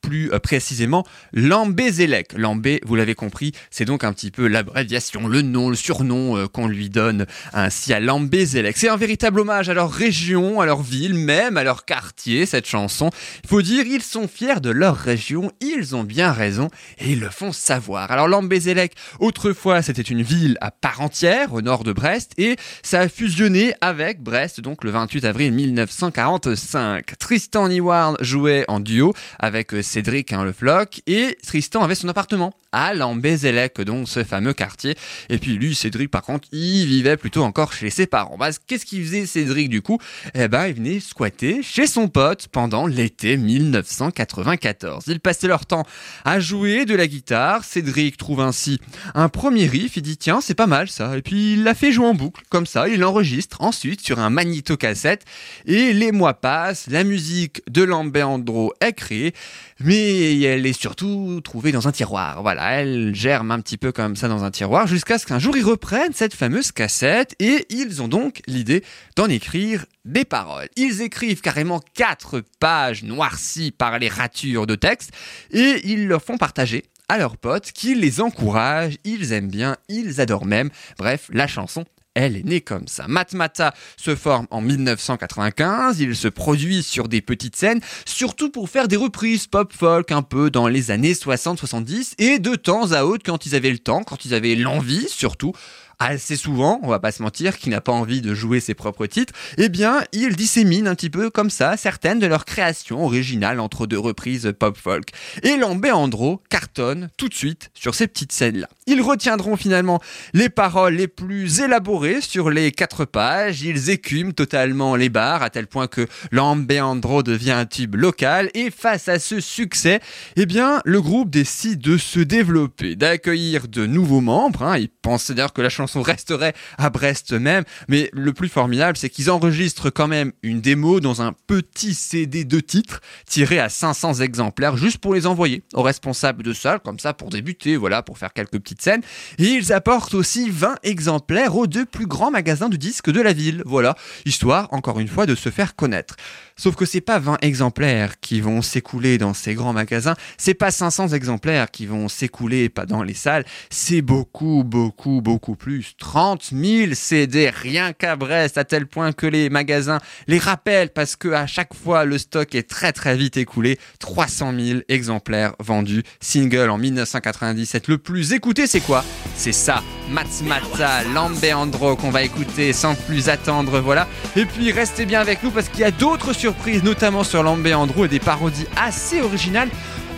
[0.00, 2.32] plus euh, précisément Lambé-Zélec.
[2.32, 6.48] Lambé, vous l'avez compris, c'est donc un petit peu l'abréviation, le nom, le surnom euh,
[6.48, 8.76] qu'on lui donne ainsi à Lambé-Zélec.
[8.76, 12.66] C'est un véritable hommage à leur région, à leur ville, même à leur quartier, cette
[12.66, 13.10] chanson.
[13.44, 17.20] Il faut dire, ils sont fiers de leur région, ils ont bien raison et ils
[17.20, 18.10] le font savoir.
[18.10, 22.98] Alors Lambé-Zélec, autrefois, c'était une ville à part entière au nord de Brest et ça
[22.98, 27.18] a fusionné avec Brest, donc le 28 avril 1945.
[27.20, 32.54] Tristan Niwarn jouait en duo avec euh, Cédric Le Floch et Tristan avait son appartement
[32.72, 34.96] à Lambézélec, donc ce fameux quartier.
[35.28, 38.36] Et puis lui, Cédric, par contre, il vivait plutôt encore chez ses parents.
[38.38, 39.98] Bah, Qu'est-ce qu'il faisait Cédric du coup?
[40.34, 45.04] Eh ben, il venait squatter chez son pote pendant l'été 1994.
[45.08, 45.84] Ils passaient leur temps
[46.24, 47.64] à jouer de la guitare.
[47.64, 48.80] Cédric trouve ainsi
[49.14, 49.96] un premier riff.
[49.96, 51.16] Il dit tiens, c'est pas mal ça.
[51.16, 52.88] Et puis il l'a fait jouer en boucle, comme ça.
[52.88, 55.24] Il l'enregistre ensuite sur un magnéto-cassette.
[55.66, 59.34] Et les mois passent, la musique de Lambert Andro est créée.
[59.80, 62.42] mais elle est surtout trouvée dans un tiroir.
[62.42, 65.56] Voilà, elle germe un petit peu comme ça dans un tiroir jusqu'à ce qu'un jour
[65.56, 68.84] ils reprennent cette fameuse cassette et ils ont donc l'idée
[69.16, 70.68] d'en écrire des paroles.
[70.76, 75.10] Ils écrivent carrément quatre pages noircies par les ratures de texte
[75.52, 80.20] et ils leur font partager à leurs potes qui les encouragent, ils aiment bien, ils
[80.20, 80.70] adorent même.
[80.96, 81.84] Bref, la chanson
[82.14, 83.06] elle est née comme ça.
[83.08, 88.88] Matmata se forme en 1995, il se produit sur des petites scènes, surtout pour faire
[88.88, 93.46] des reprises pop-folk un peu dans les années 60-70, et de temps à autre quand
[93.46, 95.52] ils avaient le temps, quand ils avaient l'envie surtout,
[96.00, 99.04] assez souvent, on va pas se mentir, qui n'a pas envie de jouer ses propres
[99.04, 103.60] titres, eh bien, il dissémine un petit peu comme ça certaines de leurs créations originales
[103.60, 105.10] entre deux reprises pop-folk.
[105.42, 108.68] Et Lambé Andro cartonne tout de suite sur ces petites scènes-là.
[108.86, 110.00] Ils retiendront finalement
[110.32, 115.50] les paroles les plus élaborées sur les quatre pages, ils écument totalement les bars à
[115.50, 120.00] tel point que Lambé Andro devient un tube local et face à ce succès,
[120.36, 124.78] eh bien, le groupe décide de se développer, d'accueillir de nouveaux membres, hein.
[124.78, 127.64] ils pensent d'ailleurs que la chanson resterait à Brest même.
[127.88, 132.44] Mais le plus formidable, c'est qu'ils enregistrent quand même une démo dans un petit CD
[132.44, 136.98] de titres tiré à 500 exemplaires juste pour les envoyer aux responsables de salle, comme
[136.98, 139.02] ça pour débuter, voilà, pour faire quelques petites scènes.
[139.38, 143.32] Et ils apportent aussi 20 exemplaires aux deux plus grands magasins de disques de la
[143.32, 146.16] ville, voilà, histoire encore une fois de se faire connaître.
[146.60, 150.70] Sauf que c'est pas 20 exemplaires qui vont s'écouler dans ces grands magasins, c'est pas
[150.70, 155.94] 500 exemplaires qui vont s'écouler pas dans les salles, c'est beaucoup, beaucoup, beaucoup plus.
[155.96, 161.16] 30 000 CD rien qu'à Brest, à tel point que les magasins les rappellent parce
[161.16, 163.78] que à chaque fois le stock est très très vite écoulé.
[163.98, 166.02] 300 000 exemplaires vendus.
[166.20, 167.88] Single en 1997.
[167.88, 169.02] Le plus écouté, c'est quoi?
[169.34, 169.82] C'est ça.
[170.10, 173.80] Matsmata, Lambeandro qu'on va écouter sans plus attendre.
[173.80, 174.06] Voilà.
[174.36, 177.74] Et puis restez bien avec nous parce qu'il y a d'autres sur notamment sur Lambé
[177.74, 179.68] Andrew et des parodies assez originales.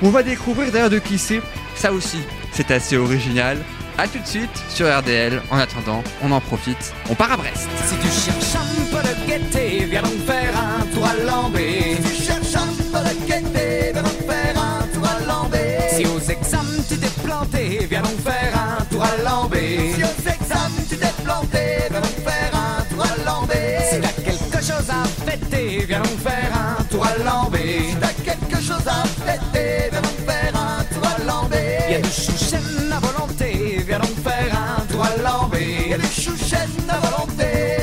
[0.02, 1.40] On va découvrir d'ailleurs de qui c'est.
[1.74, 2.18] Ça aussi,
[2.52, 3.58] c'est assez original.
[3.98, 5.42] A tout de suite sur RDL.
[5.50, 6.94] En attendant, on en profite.
[7.10, 7.68] On part à Brest.
[7.86, 11.96] Si tu cherches un peu de gaieté, viens donc faire un tour à Lambé.
[12.02, 15.78] Si tu cherches un peu de gaieté, viens donc faire un tour à Lambé.
[15.94, 19.51] Si aux examens tu t'es planté, viens donc faire un tour à Lambé.
[21.02, 23.78] T'es planté, viens donc faire un tour à Lambé.
[23.90, 27.80] Si t'as quelque chose à fêter, viens donc faire un tour à Lambé.
[27.90, 31.78] Si t'as quelque chose à fêter, viens donc faire un tour à Lambé.
[31.90, 35.88] Y a du chouchen à volonté, viens donc faire un tour à Lambé.
[35.88, 37.81] Y a du chouchen à volonté,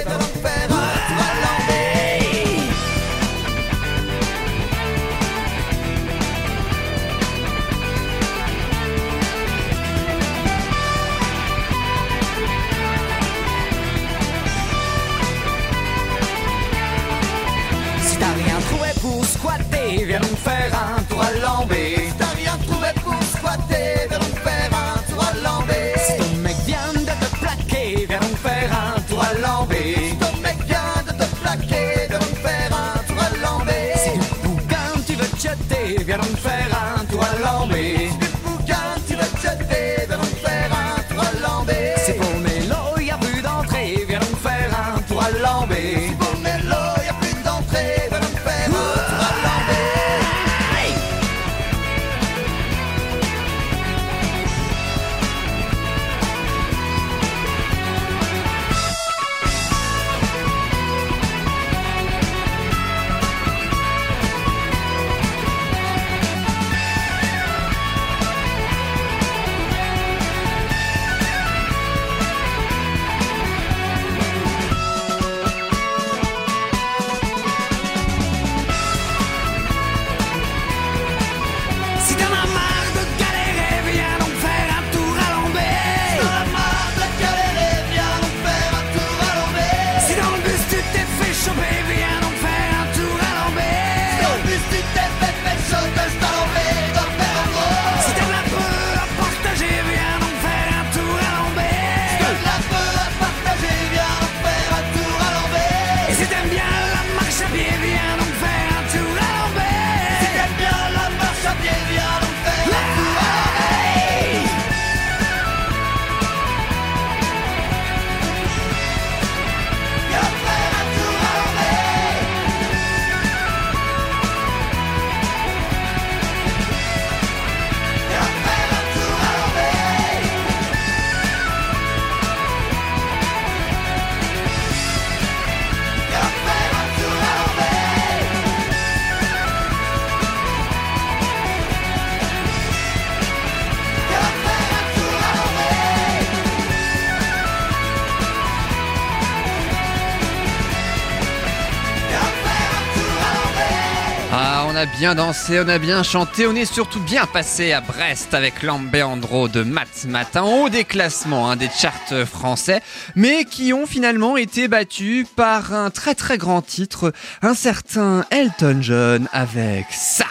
[155.00, 159.48] bien dansé, on a bien chanté, on est surtout bien passé à Brest avec l'Ambéandro
[159.48, 162.82] de Matt Matin, haut des classements hein, des charts français,
[163.16, 168.80] mais qui ont finalement été battus par un très très grand titre, un certain Elton
[168.82, 170.26] John avec ça.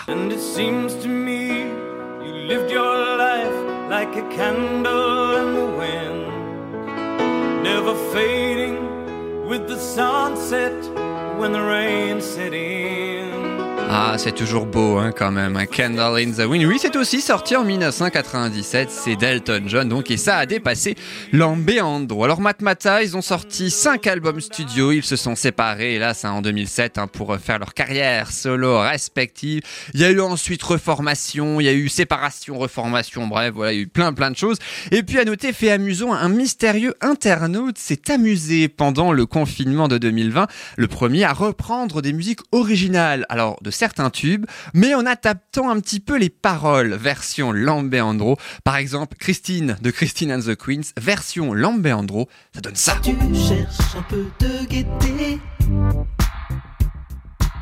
[13.91, 16.66] Ah, c'est toujours beau hein, quand même, un Candle in the Wind.
[16.66, 20.95] Oui, c'est aussi sorti en 1997, c'est d'Elton John, donc, et ça a dépassé
[21.32, 22.22] l'Ambéandro.
[22.22, 26.43] Alors, Matmata, ils ont sorti 5 albums studio, ils se sont séparés, hélas, hein, en
[26.43, 29.62] 2007, hein, pour faire leur carrière solo respective.
[29.95, 33.76] Il y a eu ensuite reformation, il y a eu séparation, reformation, bref, voilà, il
[33.76, 34.59] y a eu plein plein de choses.
[34.91, 39.97] Et puis, à noter, fait amusant, un mystérieux internaute s'est amusé pendant le confinement de
[39.97, 43.24] 2020, le premier à reprendre des musiques originales.
[43.30, 48.37] Alors, de certains tubes, mais en adaptant un petit peu les paroles, version Lambéandro.
[48.64, 52.97] Par exemple, Christine de Christine and the Queens, version Lambéandro, ça donne ça.
[53.03, 55.39] Tu cherches un peu de gaieté.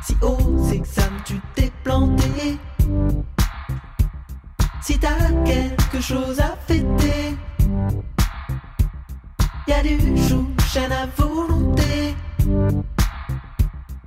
[0.03, 2.57] Si aux examens tu t'es planté.
[4.81, 7.37] Si t'as quelque chose à fêter.
[9.67, 9.97] Y a du
[10.27, 12.15] chou chêne à volonté.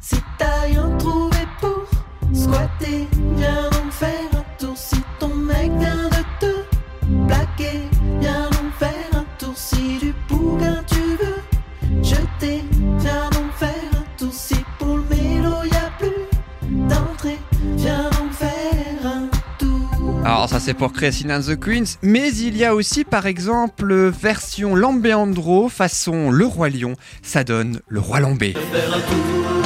[0.03, 1.85] Si t'as rien trouvé pour
[2.33, 4.75] squatter, viens donc faire un tour.
[4.77, 7.83] Si ton mec vient de te plaquer,
[8.19, 9.53] viens donc faire un tour.
[9.55, 12.65] Si du bouquin tu veux jeter,
[12.99, 14.33] viens donc faire un tour.
[14.33, 17.39] Si pour le mélo y a plus d'entrée,
[17.77, 19.29] viens donc faire un
[19.59, 20.21] tour.
[20.25, 24.09] Alors ça c'est pour Christine and the Queens, mais il y a aussi par exemple
[24.09, 28.55] version Lambéandro façon Le Roi Lion, ça donne Le Roi Lambé.
[28.73, 29.60] Faire un tour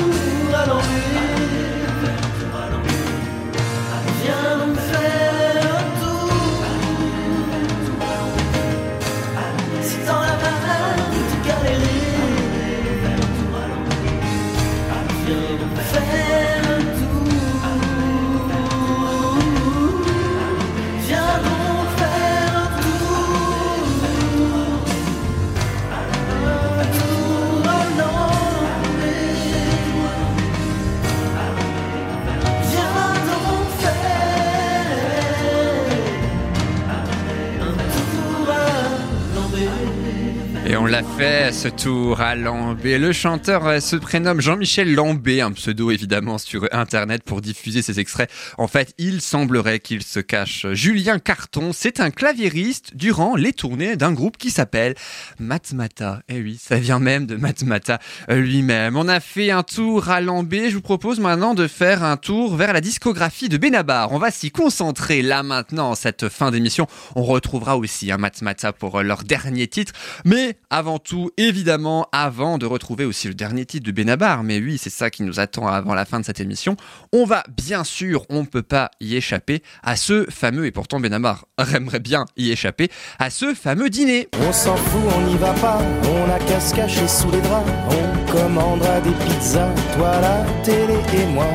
[41.25, 42.99] ce tour à Lambé.
[42.99, 47.99] Le chanteur euh, se prénomme Jean-Michel Lambé, un pseudo évidemment sur internet pour diffuser ses
[47.99, 48.31] extraits.
[48.59, 50.66] En fait, il semblerait qu'il se cache.
[50.72, 54.97] Julien Carton, c'est un claviériste durant les tournées d'un groupe qui s'appelle
[55.39, 56.20] Matmata.
[56.29, 58.97] Eh oui, ça vient même de Matmata euh, lui-même.
[58.97, 60.68] On a fait un tour à Lambé.
[60.68, 64.12] Je vous propose maintenant de faire un tour vers la discographie de Benabar.
[64.12, 66.87] On va s'y concentrer là maintenant, cette fin d'émission.
[67.14, 69.93] On retrouvera aussi un Matmata pour euh, leur dernier titre.
[70.27, 74.79] Mais avant tout, évidemment, avant de retrouver aussi le dernier titre de Benabar, mais oui,
[74.79, 76.77] c'est ça qui nous attend avant la fin de cette émission,
[77.12, 81.01] on va bien sûr, on ne peut pas y échapper à ce fameux, et pourtant
[81.01, 84.29] Benabar aimerait bien y échapper, à ce fameux dîner.
[84.41, 87.71] On s'en fout, on n'y va pas, on a qu'à se cacher sous les draps,
[87.91, 91.47] on commandera des pizzas, toi la télé et moi.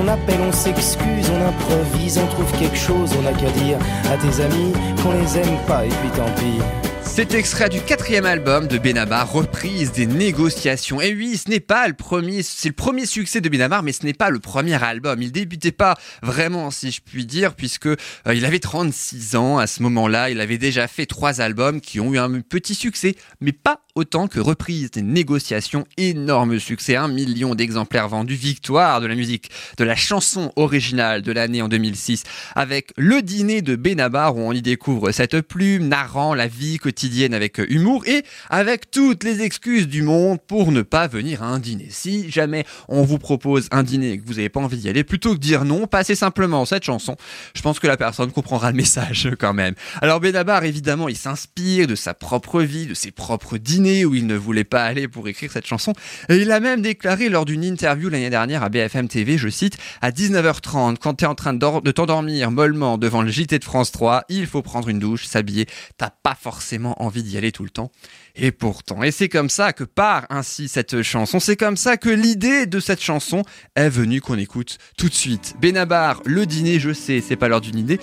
[0.00, 3.78] On appelle, on s'excuse, on improvise, on trouve quelque chose, on n'a qu'à dire
[4.10, 4.72] à tes amis
[5.02, 6.87] qu'on les aime pas et puis tant pis.
[7.18, 11.00] C'est extrait du quatrième album de Benabar, reprise des négociations.
[11.00, 14.06] Et oui, ce n'est pas le premier, c'est le premier succès de Benabar, mais ce
[14.06, 15.20] n'est pas le premier album.
[15.20, 17.96] Il débutait pas vraiment, si je puis dire, puisque euh,
[18.32, 20.30] il avait 36 ans à ce moment-là.
[20.30, 24.28] Il avait déjà fait trois albums qui ont eu un petit succès, mais pas autant
[24.28, 25.88] que reprise des négociations.
[25.96, 31.32] Énorme succès, un million d'exemplaires vendus, victoire de la musique, de la chanson originale de
[31.32, 32.22] l'année en 2006,
[32.54, 37.07] avec le dîner de Benabar où on y découvre cette plume narrant la vie quotidienne
[37.32, 41.58] avec humour et avec toutes les excuses du monde pour ne pas venir à un
[41.58, 41.88] dîner.
[41.90, 45.04] Si jamais on vous propose un dîner et que vous n'avez pas envie d'y aller,
[45.04, 47.16] plutôt que dire non, passez simplement cette chanson.
[47.54, 49.74] Je pense que la personne comprendra le message quand même.
[50.02, 54.26] Alors Benabar, évidemment, il s'inspire de sa propre vie, de ses propres dîners où il
[54.26, 55.94] ne voulait pas aller pour écrire cette chanson.
[56.28, 60.10] Il a même déclaré lors d'une interview l'année dernière à BFM TV, je cite, à
[60.10, 64.24] 19h30, quand tu es en train de t'endormir mollement devant le JT de France 3,
[64.28, 65.66] il faut prendre une douche, s'habiller.
[65.96, 67.90] T'as pas forcément envie d'y aller tout le temps.
[68.36, 72.08] Et pourtant, et c'est comme ça que part ainsi cette chanson, c'est comme ça que
[72.08, 73.42] l'idée de cette chanson
[73.74, 75.56] est venue qu'on écoute tout de suite.
[75.60, 77.98] Benabar, le dîner, je sais, c'est pas l'heure du dîner,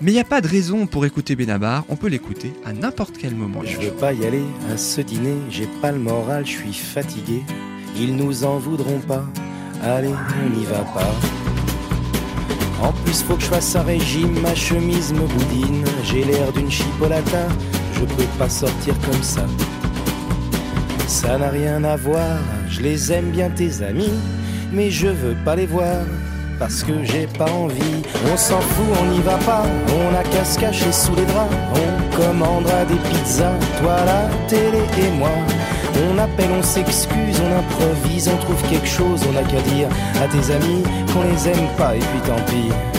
[0.00, 3.16] mais il n'y a pas de raison pour écouter Benabar, on peut l'écouter à n'importe
[3.18, 3.62] quel moment.
[3.64, 7.42] Je veux pas y aller à ce dîner, j'ai pas le moral, je suis fatigué.
[7.96, 9.24] Ils nous en voudront pas,
[9.82, 10.14] allez,
[10.44, 11.14] on n'y va pas.
[12.82, 15.84] En plus, faut que je fasse un régime, ma chemise me boudine.
[16.02, 17.46] J'ai l'air d'une chipolata,
[18.02, 19.42] je peux pas sortir comme ça.
[21.06, 22.38] Ça n'a rien à voir,
[22.68, 24.12] je les aime bien tes amis,
[24.72, 26.04] mais je veux pas les voir
[26.58, 28.02] parce que j'ai pas envie.
[28.32, 31.54] On s'en fout, on n'y va pas, on a qu'à se cacher sous les draps.
[31.74, 35.30] On commandera des pizzas, toi la télé et moi.
[36.10, 39.88] On appelle, on s'excuse, on improvise, on trouve quelque chose, on a qu'à dire
[40.22, 40.82] à tes amis
[41.12, 42.91] qu'on les aime pas et puis tant pis.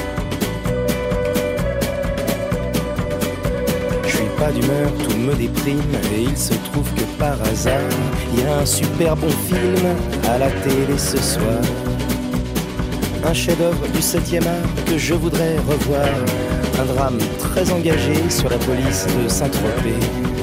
[4.52, 5.80] D'humeur, tout me déprime
[6.16, 7.80] et il se trouve que par hasard,
[8.34, 9.86] il y a un super bon film
[10.28, 11.62] à la télé ce soir.
[13.26, 16.10] Un chef-d'œuvre du 7e art que je voudrais revoir.
[16.80, 20.43] Un drame très engagé sur la police de Saint-Tropez.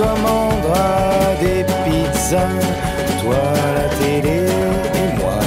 [0.00, 2.48] Commandera des pizzas,
[3.22, 3.36] toi
[3.74, 4.46] la télé
[4.94, 5.38] et moi.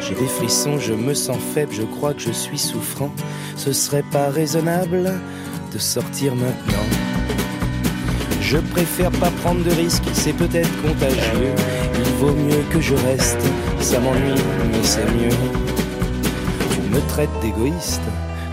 [0.00, 3.10] J'ai des frissons, je me sens faible, je crois que je suis souffrant.
[3.56, 5.12] Ce serait pas raisonnable
[5.70, 6.86] de sortir maintenant.
[8.40, 11.52] Je préfère pas prendre de risques, c'est peut-être contagieux.
[11.94, 13.42] Il vaut mieux que je reste,
[13.80, 14.40] ça m'ennuie,
[14.72, 15.36] mais c'est mieux.
[16.72, 18.00] Tu me traites d'égoïste.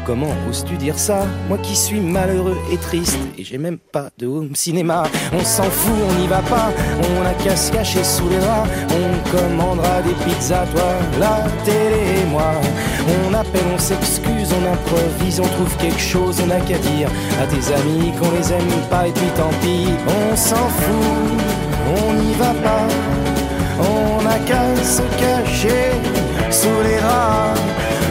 [0.06, 1.26] Comment oses-tu dire ça?
[1.47, 5.04] Moi qui suis malheureux et triste et j'ai même pas de home cinéma.
[5.32, 6.72] On s'en fout, on n'y va pas.
[6.99, 8.70] On a qu'à se cacher sous les draps.
[8.89, 12.51] On commandera des pizzas, toi, la télé et moi.
[13.26, 17.10] On appelle, on s'excuse, on improvise, on trouve quelque chose, on a qu'à dire
[17.41, 19.88] à tes amis qu'on les aime pas et puis tant pis.
[20.08, 21.39] On s'en fout,
[21.97, 22.88] on n'y va pas.
[23.80, 25.91] On a qu'à se cacher
[26.51, 27.62] sous les draps.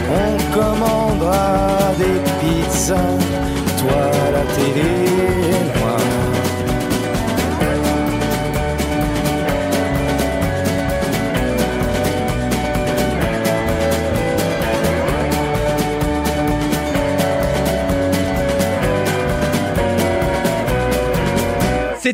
[0.09, 2.95] On commandera des pizzas,
[3.79, 5.12] toi la télé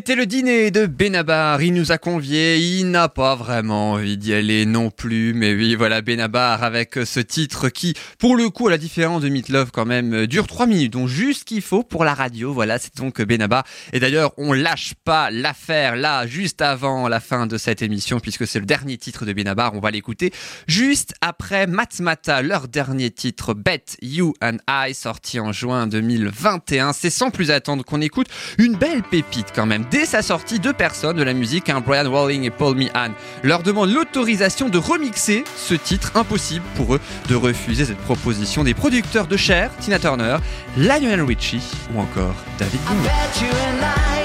[0.00, 4.32] C'était le dîner de Benabar, il nous a conviés, il n'a pas vraiment envie d'y
[4.32, 8.70] aller non plus, mais oui voilà Benabar avec ce titre qui, pour le coup à
[8.70, 11.82] la différence de Meat Love quand même, dure 3 minutes, donc juste ce qu'il faut
[11.82, 16.62] pour la radio, voilà c'est donc Benabar, et d'ailleurs on lâche pas l'affaire là, juste
[16.62, 19.90] avant la fin de cette émission, puisque c'est le dernier titre de Benabar, on va
[19.90, 20.32] l'écouter
[20.66, 27.10] juste après Matmata, leur dernier titre, Bet You and I, sorti en juin 2021, c'est
[27.10, 31.16] sans plus attendre qu'on écoute une belle pépite quand même dès sa sortie, deux personnes
[31.16, 33.12] de la musique, hein, Brian Walling et Paul Meehan,
[33.42, 36.12] leur demandent l'autorisation de remixer ce titre.
[36.14, 40.38] Impossible pour eux de refuser cette proposition des producteurs de Cher, Tina Turner,
[40.76, 41.62] Lionel Richie
[41.94, 44.19] ou encore David Gilmour.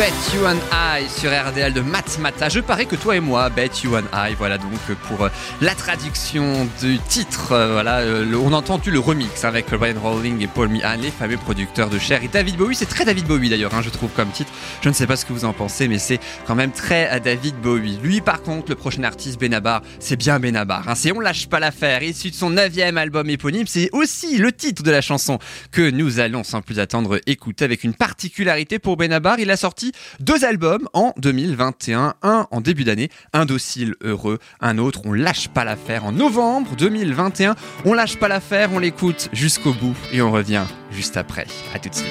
[0.00, 2.48] Bet You and I sur RDL de Matmata.
[2.48, 4.72] Je parie que toi et moi, Bet You and I, voilà donc
[5.06, 5.28] pour euh,
[5.60, 7.52] la traduction du titre.
[7.52, 11.10] euh, Voilà, euh, on a entendu le remix avec Ryan Rowling et Paul Meehan, les
[11.10, 12.74] fameux producteurs de Cher et David Bowie.
[12.74, 14.50] C'est très David Bowie d'ailleurs, hein, je trouve comme titre.
[14.80, 17.56] Je ne sais pas ce que vous en pensez, mais c'est quand même très David
[17.56, 17.98] Bowie.
[18.02, 20.88] Lui, par contre, le prochain artiste Benabar, c'est bien Benabar.
[20.88, 23.66] Hein, c'est On lâche pas l'affaire, issu de son neuvième album éponyme.
[23.66, 25.38] C'est aussi le titre de la chanson
[25.72, 29.38] que nous allons sans plus attendre écouter avec une particularité pour Benabar.
[29.38, 29.89] Il a sorti
[30.20, 35.48] deux albums en 2021, un en début d'année, un docile heureux, un autre on lâche
[35.48, 37.54] pas l'affaire en novembre 2021.
[37.84, 41.46] On lâche pas l'affaire, on l'écoute jusqu'au bout et on revient juste après.
[41.74, 42.10] À tout de suite.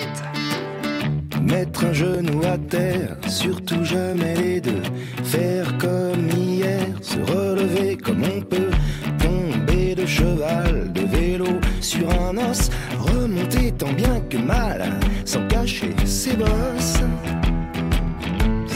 [1.42, 4.84] Mettre un genou à terre, surtout jamais les deux.
[5.24, 8.70] Faire comme hier, se relever comme on peut.
[9.20, 12.70] Tomber de cheval, de vélo, sur un os.
[13.00, 17.00] Remonter tant bien que mal, sans cacher ses bosses.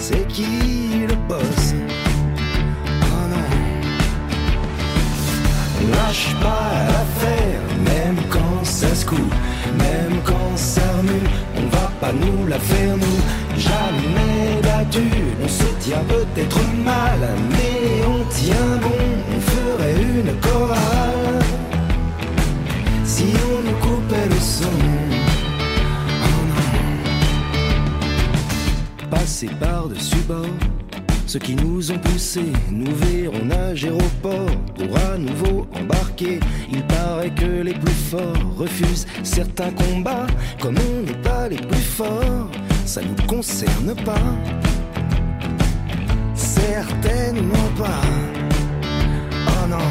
[0.06, 1.74] C'est qui le boss?
[3.04, 3.47] Oh non.
[5.80, 9.34] On lâche pas l'affaire, même quand ça se coupe,
[9.78, 13.22] même quand ça remue, on va pas nous la faire nous,
[13.58, 15.08] jamais battu,
[15.41, 21.03] on se tient peut-être mal, mais on tient bon, on ferait une chorale,
[29.34, 30.46] Passer par-dessus bord.
[31.26, 36.40] Ceux qui nous ont poussés, nous verront nager au port pour à nouveau embarquer.
[36.72, 40.28] Il paraît que les plus forts refusent certains combats.
[40.62, 42.52] Comme on n'est pas les plus forts,
[42.86, 44.22] ça nous concerne pas.
[46.36, 48.02] Certainement pas.
[49.48, 49.90] Oh non.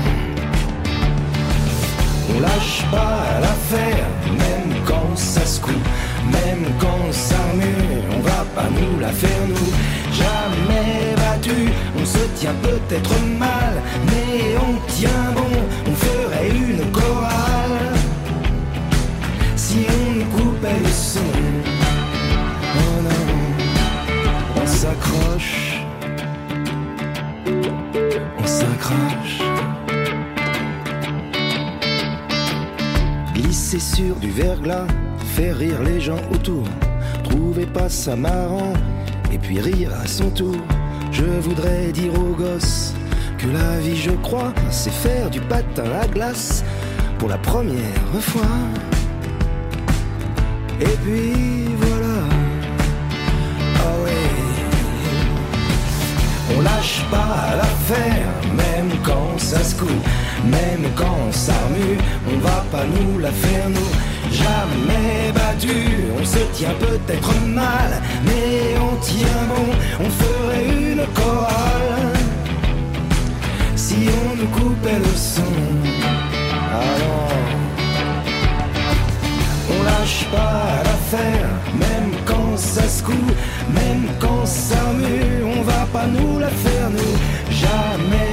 [2.30, 4.06] On lâche pas l'affaire,
[4.38, 5.88] même quand ça se coupe,
[6.30, 9.72] même quand ça remue, on va pas nous la faire nous.
[10.12, 15.52] Jamais battu, on se tient peut-être mal, mais on tient bon,
[15.90, 17.96] on ferait une chorale.
[19.56, 21.20] Si on coupait le son,
[22.76, 25.80] oh non, on s'accroche,
[28.38, 29.40] on s'accroche.
[33.34, 34.86] Glisser sur du verglas,
[35.32, 36.64] faire rire les gens autour.
[37.24, 38.74] Trouvez pas ça marrant,
[39.32, 40.56] et puis rire à son tour.
[41.10, 42.92] Je voudrais dire aux gosses
[43.38, 46.62] que la vie, je crois, c'est faire du patin à glace
[47.18, 48.56] pour la première fois.
[50.80, 52.18] Et puis voilà.
[53.76, 54.28] Ah ouais.
[56.54, 60.06] On lâche pas l'affaire, même quand ça se coupe,
[60.44, 61.96] même quand ça remue,
[62.30, 64.11] on va pas nous la faire nous.
[64.32, 65.76] Jamais battu,
[66.18, 67.90] on se tient peut-être mal,
[68.24, 69.66] mais on tient bon,
[70.00, 72.12] on ferait une chorale.
[73.76, 75.42] Si on nous coupait le son,
[76.70, 77.32] alors
[79.70, 83.36] on lâche pas l'affaire, même quand ça se coupe,
[83.68, 87.14] même quand ça remue, on va pas nous la faire nous.
[87.50, 88.31] Jamais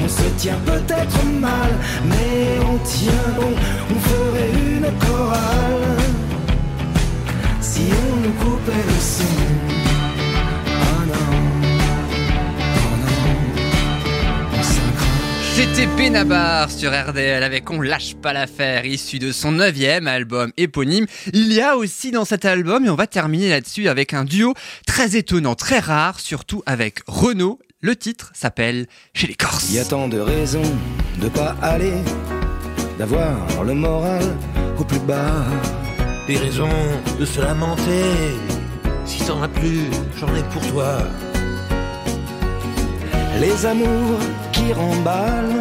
[0.00, 1.70] on se tient peut-être mal,
[2.06, 3.12] mais on tient
[3.90, 5.98] on ferait une chorale.
[7.60, 7.82] Si
[8.12, 9.24] on nous coupait le son,
[14.52, 15.54] ah s'accroche.
[15.54, 21.06] C'était Benabar sur RDL avec On lâche pas l'affaire, issu de son neuvième album éponyme.
[21.32, 24.54] Il y a aussi dans cet album, et on va terminer là-dessus avec un duo
[24.86, 27.58] très étonnant, très rare, surtout avec Renaud.
[27.84, 29.68] Le titre s'appelle Chez les Corses.
[29.68, 30.72] Il y a tant de raisons
[31.20, 31.92] de pas aller,
[32.98, 34.22] d'avoir le moral
[34.78, 35.44] au plus bas.
[36.26, 36.80] Des raisons
[37.20, 38.06] de se lamenter.
[39.04, 39.82] Si t'en as plus,
[40.18, 40.96] j'en ai pour toi.
[43.38, 44.18] Les amours
[44.52, 45.60] qui remballent,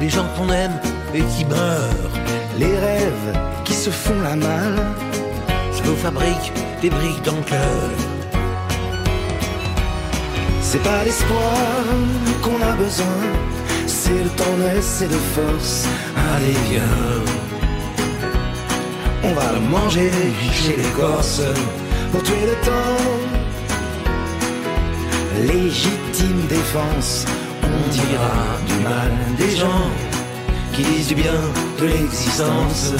[0.00, 0.80] Les gens qu'on aime
[1.14, 2.18] et qui meurent.
[2.58, 4.84] les rêves qui se font la malle.
[5.70, 8.21] Ça nous fabrique des briques dans le cœur.
[10.72, 11.84] C'est pas l'espoir
[12.40, 13.20] qu'on a besoin,
[13.86, 15.86] c'est de tendresse et de force.
[16.16, 16.82] Allez, viens.
[19.22, 20.10] On va le manger
[20.50, 21.42] chez les Corses
[22.10, 23.04] pour tuer le temps.
[25.52, 27.26] Légitime défense,
[27.64, 28.34] on dira
[28.66, 29.90] du mal des gens
[30.72, 31.40] qui disent du bien
[31.80, 32.94] de l'existence.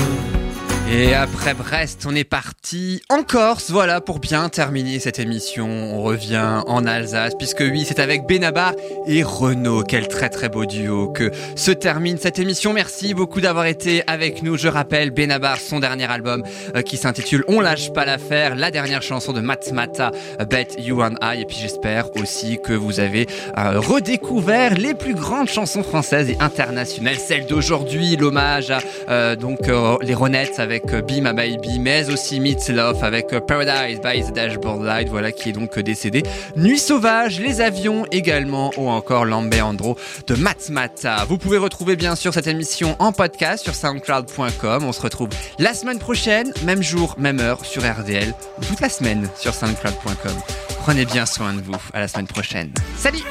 [0.94, 5.66] Et après Brest, on est parti en Corse, voilà, pour bien terminer cette émission.
[5.66, 8.74] On revient en Alsace, puisque oui, c'est avec Benabar
[9.06, 9.84] et Renaud.
[9.84, 12.74] Quel très très beau duo que se termine cette émission.
[12.74, 14.58] Merci beaucoup d'avoir été avec nous.
[14.58, 16.44] Je rappelle, Benabar, son dernier album
[16.76, 20.10] euh, qui s'intitule On lâche pas l'affaire, la dernière chanson de Matmata,
[20.50, 21.40] Bet You and I.
[21.40, 23.26] Et puis j'espère aussi que vous avez
[23.56, 29.68] euh, redécouvert les plus grandes chansons françaises et internationales, celles d'aujourd'hui, l'hommage à euh, donc
[29.68, 34.00] euh, les Ronettes avec euh, Be My Baby, mais aussi Meets Love avec euh, Paradise
[34.00, 36.22] by the Dashboard Light, voilà qui est donc euh, décédé.
[36.56, 41.24] Nuit sauvage, les avions également, ou encore Lambeandro de Matmata.
[41.28, 44.84] Vous pouvez retrouver bien sûr cette émission en podcast sur soundcloud.com.
[44.84, 45.28] On se retrouve
[45.58, 48.34] la semaine prochaine, même jour, même heure sur RDL,
[48.68, 50.36] toute la semaine sur soundcloud.com.
[50.80, 51.80] Prenez bien soin de vous.
[51.92, 52.70] À la semaine prochaine.
[52.96, 53.22] Salut!